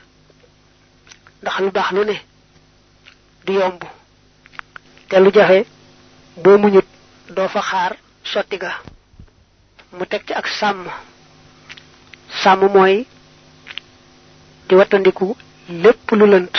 Ndax 1.41 1.59
lu 1.59 1.71
baax 1.71 1.91
lu 1.91 2.03
ne 2.05 2.15
du 3.45 3.53
yomb. 3.53 3.81
Te 5.09 5.15
lu 5.19 5.31
jafe 5.33 5.65
boo 6.43 6.57
muñut 6.57 6.85
doo 7.35 7.47
fa 7.47 7.61
xaar 7.61 7.95
sotti 8.23 8.57
ga. 8.57 8.71
Mu 9.93 10.05
teg 10.05 10.21
ci 10.27 10.33
ak 10.33 10.47
sàmm. 10.47 10.85
Sàmm 12.43 12.71
mooy 12.73 13.05
di 14.67 14.75
wattandiku 14.75 15.35
lépp 15.69 16.11
lu 16.11 16.25
lënt 16.25 16.55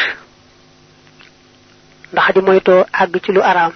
ndax 2.18 2.34
di 2.34 2.40
moytoo 2.46 2.82
àgg 3.00 3.14
ci 3.24 3.30
lu 3.32 3.40
araam. 3.50 3.72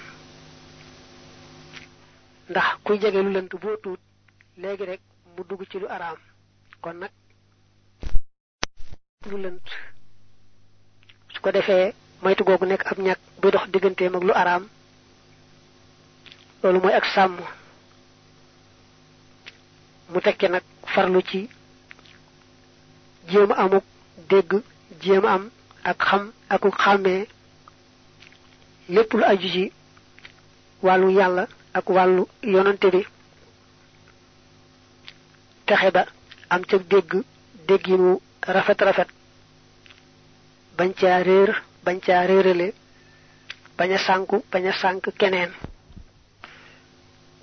Ndax 2.50 2.66
kuy 2.85 2.96
jege 3.02 3.22
lu 3.22 3.31
lënt 3.31 3.52
boo 3.62 3.76
tuut 3.83 4.00
léegi 4.62 4.85
rek 4.90 5.00
mu 5.37 5.42
dugg 5.48 5.62
ci 5.70 5.78
lu 5.78 5.87
araam. 5.88 6.16
Kon 6.83 6.94
nag 7.00 7.11
lu 9.31 9.37
lënt. 9.44 9.66
Su 11.33 11.40
ko 11.40 11.50
defee 11.52 11.94
moytu 12.22 12.42
googu 12.44 12.66
nekk 12.66 12.87
ab 12.90 12.98
ñàkk 12.98 13.20
buy 13.40 13.50
dox 13.52 13.66
digganteem 13.72 14.14
ak 14.16 14.22
lu 14.24 14.33
araam. 14.35 14.64
Loolu 16.62 16.81
mooy 16.81 16.94
ak 16.94 17.05
sàmm. 17.14 17.38
Mu 20.11 20.20
tekke 20.20 20.48
nag 20.48 20.62
farlu 20.94 21.22
ci 21.22 21.48
a 23.35 23.55
amuk 23.62 23.85
dégg 24.28 24.52
a 25.26 25.33
am 25.35 25.50
ak 25.85 25.98
xam 26.07 26.33
aku 26.48 26.70
xàmmee 26.70 27.26
lépp 28.88 29.12
lu 29.14 29.23
aju 29.25 29.49
ci 29.55 29.73
wàllu 30.83 31.11
yàlla 31.18 31.47
ak 31.75 31.87
wàllu 31.88 32.27
yonante 32.42 32.88
bi 32.90 33.03
texe 35.66 35.90
ba 35.90 36.07
am 36.51 36.62
ca 36.68 36.77
dégg 36.79 37.11
dégginu 37.68 38.18
rafet 38.55 38.81
rafet 38.83 39.09
bañ 40.77 40.90
caa 41.01 41.23
réer 41.23 41.51
bañ 41.85 41.99
caa 42.07 42.27
réerale 42.27 42.73
bañ 43.79 43.90
a 43.95 43.99
sànku 43.99 44.37
bañ 44.53 44.64
a 44.68 44.73
sànk 44.73 45.05
keneen. 45.18 45.51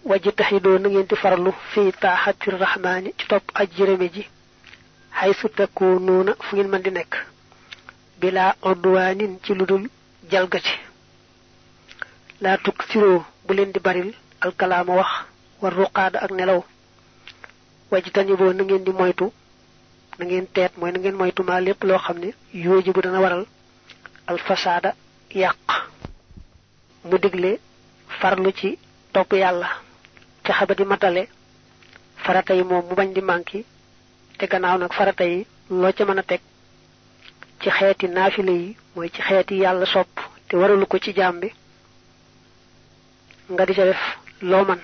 Na 0.06 0.15
ngeen 0.89 1.08
di 1.10 1.15
farlu 1.15 1.52
fii 1.73 1.91
taaxatir 2.02 2.54
rahmaani 2.63 3.10
ci 3.17 3.25
topp 3.30 3.45
aj 3.60 3.67
jërëme 3.78 4.08
ji 4.13 4.23
xay 5.17 5.32
su 5.39 5.47
takkoo 5.58 5.99
noona 5.99 6.34
fu 6.45 6.56
ngeen 6.56 6.69
mën 6.71 6.82
di 6.86 6.91
nekk 6.91 7.13
bilaa 8.19 8.56
odduwaanin 8.69 9.34
ci 9.43 9.52
lu 9.54 9.65
dul 9.65 9.84
jalgati 10.32 10.73
laa 12.43 12.58
tukk 12.63 12.80
siroo 12.89 13.19
bu 13.45 13.54
leen 13.54 13.71
di 13.73 13.80
baril 13.80 14.10
alkalaama 14.45 14.93
wax 14.99 15.12
war 15.62 15.73
ruqaada 15.80 16.17
ak 16.25 16.32
nelaw 16.32 16.62
wajji 17.91 18.12
tani 18.12 18.34
boo 18.39 18.54
na 18.54 18.63
ngeen 18.63 18.84
di 18.86 18.91
moytu 18.99 19.25
na 20.17 20.23
ngeen 20.25 20.47
teet 20.56 20.71
mooy 20.78 20.91
na 20.91 20.99
ngeen 20.99 21.15
moytu 21.19 21.41
maa 21.43 21.60
lépp 21.65 21.84
loo 21.84 21.97
xam 22.06 22.17
ne 22.19 22.30
yooji 22.54 22.91
bu 22.91 23.02
dana 23.02 23.19
waral 23.23 23.45
alfasaada 24.28 24.89
yàq 25.41 25.67
mu 27.08 27.17
digle 27.23 27.52
farlu 28.19 28.52
ci 28.60 28.78
topp 29.13 29.32
yàlla. 29.34 29.69
fexe 30.45 30.65
ba 30.67 30.73
di 30.75 30.84
matale. 30.84 31.28
farata 32.23 32.54
yi 32.54 32.63
moom 32.63 32.86
mu 32.88 32.95
bañ 32.95 33.10
di 33.13 33.21
manki 33.21 33.65
te 34.38 34.45
gannaaw 34.52 34.78
nag 34.78 34.93
farata 34.93 35.23
yi 35.25 35.45
loo 35.69 35.91
ca 35.97 36.04
mën 36.06 36.19
a 36.19 36.23
teg. 36.23 36.41
ci 37.62 37.69
xeeti 37.69 38.08
naafile 38.08 38.52
yi 38.52 38.78
mooy 38.95 39.10
ci 39.10 39.21
xeeti 39.21 39.56
yàlla 39.63 39.86
sopp. 39.86 40.10
te 40.47 40.56
waralu 40.58 40.86
ko 40.88 40.97
ci 40.99 41.13
jaam 41.13 41.39
bi 41.39 41.49
nga 43.53 43.65
di 43.65 43.73
ca 43.77 43.83
def 43.89 44.01
loo 44.41 44.63
man. 44.65 44.79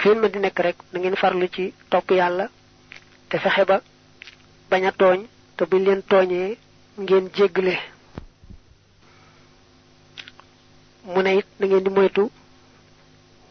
Fi 0.00 0.08
ma 0.14 0.28
di 0.28 0.38
nekk 0.38 0.58
rek 0.66 0.76
na 0.92 0.98
ngeen 0.98 1.16
farlu 1.22 1.46
ci 1.54 1.64
topp 1.90 2.08
yàlla 2.18 2.46
te 3.28 3.36
fexe 3.42 3.64
ba 3.70 3.76
bañ 4.70 4.82
a 4.86 4.92
tooñ 5.00 5.20
te 5.56 5.62
buñ 5.70 5.82
leen 5.86 6.02
tooñee 6.10 6.56
ngeen 7.02 7.24
jéggale. 7.36 7.74
Mu 11.12 11.20
ne 11.22 11.30
it 11.38 11.46
na 11.58 11.66
ngeen 11.66 11.84
di 11.84 11.90
moytu 11.90 12.24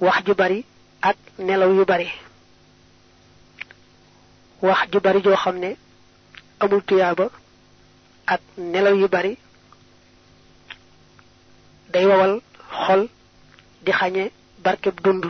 wax 0.05 0.17
ju 0.25 0.33
bari 0.41 0.59
ak 1.09 1.17
nelaw 1.37 1.71
yu 1.77 1.85
bari. 1.85 2.07
Wax 4.61 4.79
ju 4.91 4.99
bari 4.99 5.21
joo 5.23 5.35
xam 5.43 5.57
amul 6.59 6.81
tuyaaba 6.87 7.29
ak 8.25 8.41
nelaw 8.57 8.95
yu 8.97 9.07
bari 9.07 9.37
day 11.93 12.05
wawal 12.05 12.41
xol 12.85 13.01
di 13.87 13.93
xañe 13.99 14.23
barkeb 14.63 14.95
dund 15.03 15.23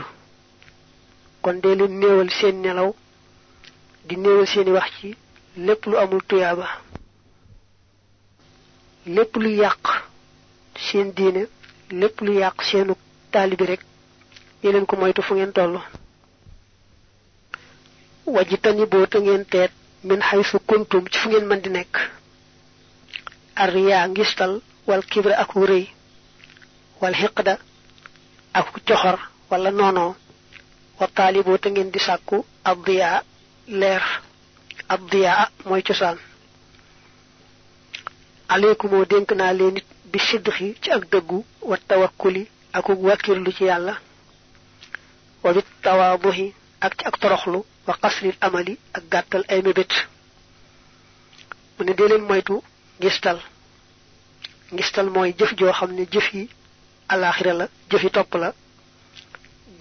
kon 1.44 1.58
dee 1.64 1.76
leen 1.80 1.94
néewal 2.02 2.30
seen 2.40 2.56
nelaw 2.64 2.90
di 4.08 4.16
néewal 4.18 4.48
seeni 4.54 4.72
wax 4.78 4.90
ci 5.00 5.10
lépp 5.66 5.82
lu 5.90 5.96
amul 6.04 6.22
tuyaaba 6.30 6.68
lépp 9.16 9.32
lu 9.44 9.50
yàq 9.62 9.84
seen 10.86 11.08
diine 11.18 11.44
lépp 12.00 12.16
lu 12.26 12.32
yàq 12.42 12.58
seenu 12.70 12.94
taalibi 13.32 13.66
rek 13.72 13.82
leen 14.64 14.86
ko 14.86 14.96
moytu 14.98 15.22
fu 15.22 15.34
ngeen 15.36 15.54
toll. 15.54 15.76
Wajji 18.26 18.58
tani 18.64 18.86
boo 18.92 19.06
te 19.12 19.18
ngeen 19.20 19.46
teet 19.52 19.72
min 20.04 20.22
xaysu 20.30 20.58
kuntum 20.68 21.04
ci 21.12 21.18
fu 21.20 21.30
ngeen 21.30 21.46
mën 21.48 21.62
di 21.64 21.70
nekk. 21.70 21.96
Arriyaa 23.56 24.08
ngistal 24.08 24.54
wal 24.88 25.04
kibra 25.12 25.36
ak 25.44 25.52
rëy 25.70 25.86
wal 27.02 27.14
xiqda 27.22 27.54
ak 28.60 28.68
coxor 28.88 29.18
wala 29.50 29.70
noonoo 29.78 30.12
wa 31.00 31.08
taaliboo 31.16 31.58
te 31.62 31.68
ngeen 31.72 31.92
di 31.94 32.00
sàkku 32.08 32.38
ab 32.70 32.78
diyaa 32.86 33.20
leer. 33.80 34.04
Ab 34.94 35.02
diyaa 35.12 35.44
mooy 35.68 35.82
cosaan. 35.88 36.18
Aleykumoo 38.54 39.06
dénk 39.12 39.30
naa 39.40 39.54
leen 39.60 39.76
bi 40.12 40.20
siddixi 40.28 40.68
ci 40.82 40.90
ak 40.96 41.04
dëggu 41.12 41.40
wa 41.70 41.78
tawakkuli 41.88 42.44
akuk 42.78 43.00
wàkkirlu 43.08 43.52
ci 43.58 43.64
yàlla. 43.70 43.94
Wa 45.44 45.50
ak 46.86 46.94
ci 46.98 47.04
ak 47.10 47.16
toroxlu 47.22 47.60
wa 47.88 47.94
qasril 48.02 48.36
amali 48.46 48.74
ak 48.98 49.04
gàttal 49.12 49.44
ay 49.52 49.62
mébét. 49.66 49.92
Mu 51.78 51.82
dee 51.98 52.08
leen 52.10 52.24
moytu 52.30 52.56
ngistal. 53.00 53.38
Ngistal 54.74 55.08
mooy 55.16 55.30
jëf 55.40 55.52
joo 55.60 55.74
xam 55.78 55.92
ne 55.96 56.04
jëf 56.14 56.28
yi 56.34 56.44
alaxira 57.14 57.54
la 57.54 57.66
jëf 57.90 58.04
yi 58.04 58.10
topp 58.12 58.34
la 58.36 58.54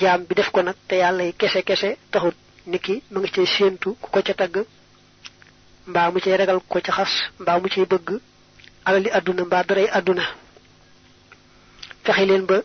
jaam 0.01 0.25
bi 0.27 0.35
def 0.35 0.51
ko 0.51 0.63
nag 0.63 0.77
te 0.89 0.95
yàlla 0.97 1.23
yi 1.25 1.33
kese 1.41 1.63
kese 1.69 1.97
taxut. 2.11 2.37
Niki 2.67 2.95
ma 3.11 3.19
ngi 3.21 3.31
cay 3.35 3.47
séentu 3.55 3.89
ku 4.03 4.07
ko 4.13 4.19
ca 4.27 4.35
tagg 4.41 4.55
mbaa 5.91 6.11
mu 6.13 6.19
cay 6.25 6.37
ragal 6.41 6.59
ko 6.71 6.79
ca 6.87 6.93
xas 6.97 7.13
mbaa 7.41 7.61
mu 7.63 7.69
cay 7.73 7.85
bëgg 7.93 8.09
alali 8.87 9.09
àdduna 9.17 9.43
mbaa 9.47 9.63
daray 9.69 9.89
àdduna. 9.99 10.25
Fexe 12.05 12.25
leen 12.29 12.45
ba 12.51 12.57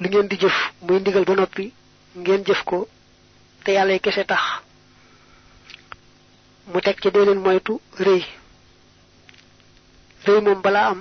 li 0.00 0.06
ngeen 0.08 0.28
di 0.30 0.36
jëf 0.42 0.56
muy 0.84 0.98
ndigal 1.00 1.24
ba 1.28 1.34
noppi 1.38 1.64
ngeen 2.20 2.44
jëf 2.46 2.60
ko 2.68 2.78
te 3.64 3.70
yàlla 3.76 3.98
kese 4.04 4.22
tax. 4.30 4.42
Mu 6.70 6.78
teg 6.84 6.96
ci 7.02 7.08
dee 7.14 7.34
moytu 7.44 7.74
rëy. 8.06 8.22
Rëy 10.26 10.40
moom 10.44 10.60
balaa 10.64 10.88
am 10.92 11.00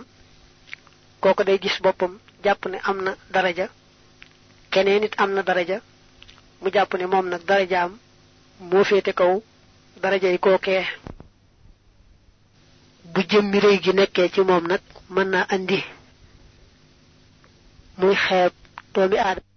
kooku 1.21 1.43
day 1.47 1.57
gis 1.63 1.77
boppam 1.83 2.13
jàpp 2.43 2.65
ne 2.71 2.77
am 2.89 2.97
na 3.05 3.11
daraja 3.33 3.67
keneen 4.71 5.03
it 5.03 5.15
am 5.21 5.31
na 5.33 5.41
daraja 5.43 5.77
mu 6.61 6.69
jàpp 6.75 6.93
ne 6.97 7.05
moom 7.05 7.27
nag 7.29 7.41
darajaam 7.49 7.91
moo 8.59 8.83
féete 8.83 9.13
kaw 9.13 9.33
daraja 10.01 10.29
yi 10.31 10.39
kookee 10.39 10.83
bu 13.13 13.21
jëmmi 13.29 13.57
rëy 13.59 13.77
gi 13.83 13.91
nekkee 13.93 14.29
ci 14.33 14.41
moom 14.41 14.65
nag 14.67 14.81
mën 15.13 15.27
naa 15.33 15.45
andi 15.53 15.79
muy 17.97 18.15
xeeb 18.25 18.51
doomi 18.93 19.17
aadama 19.17 19.52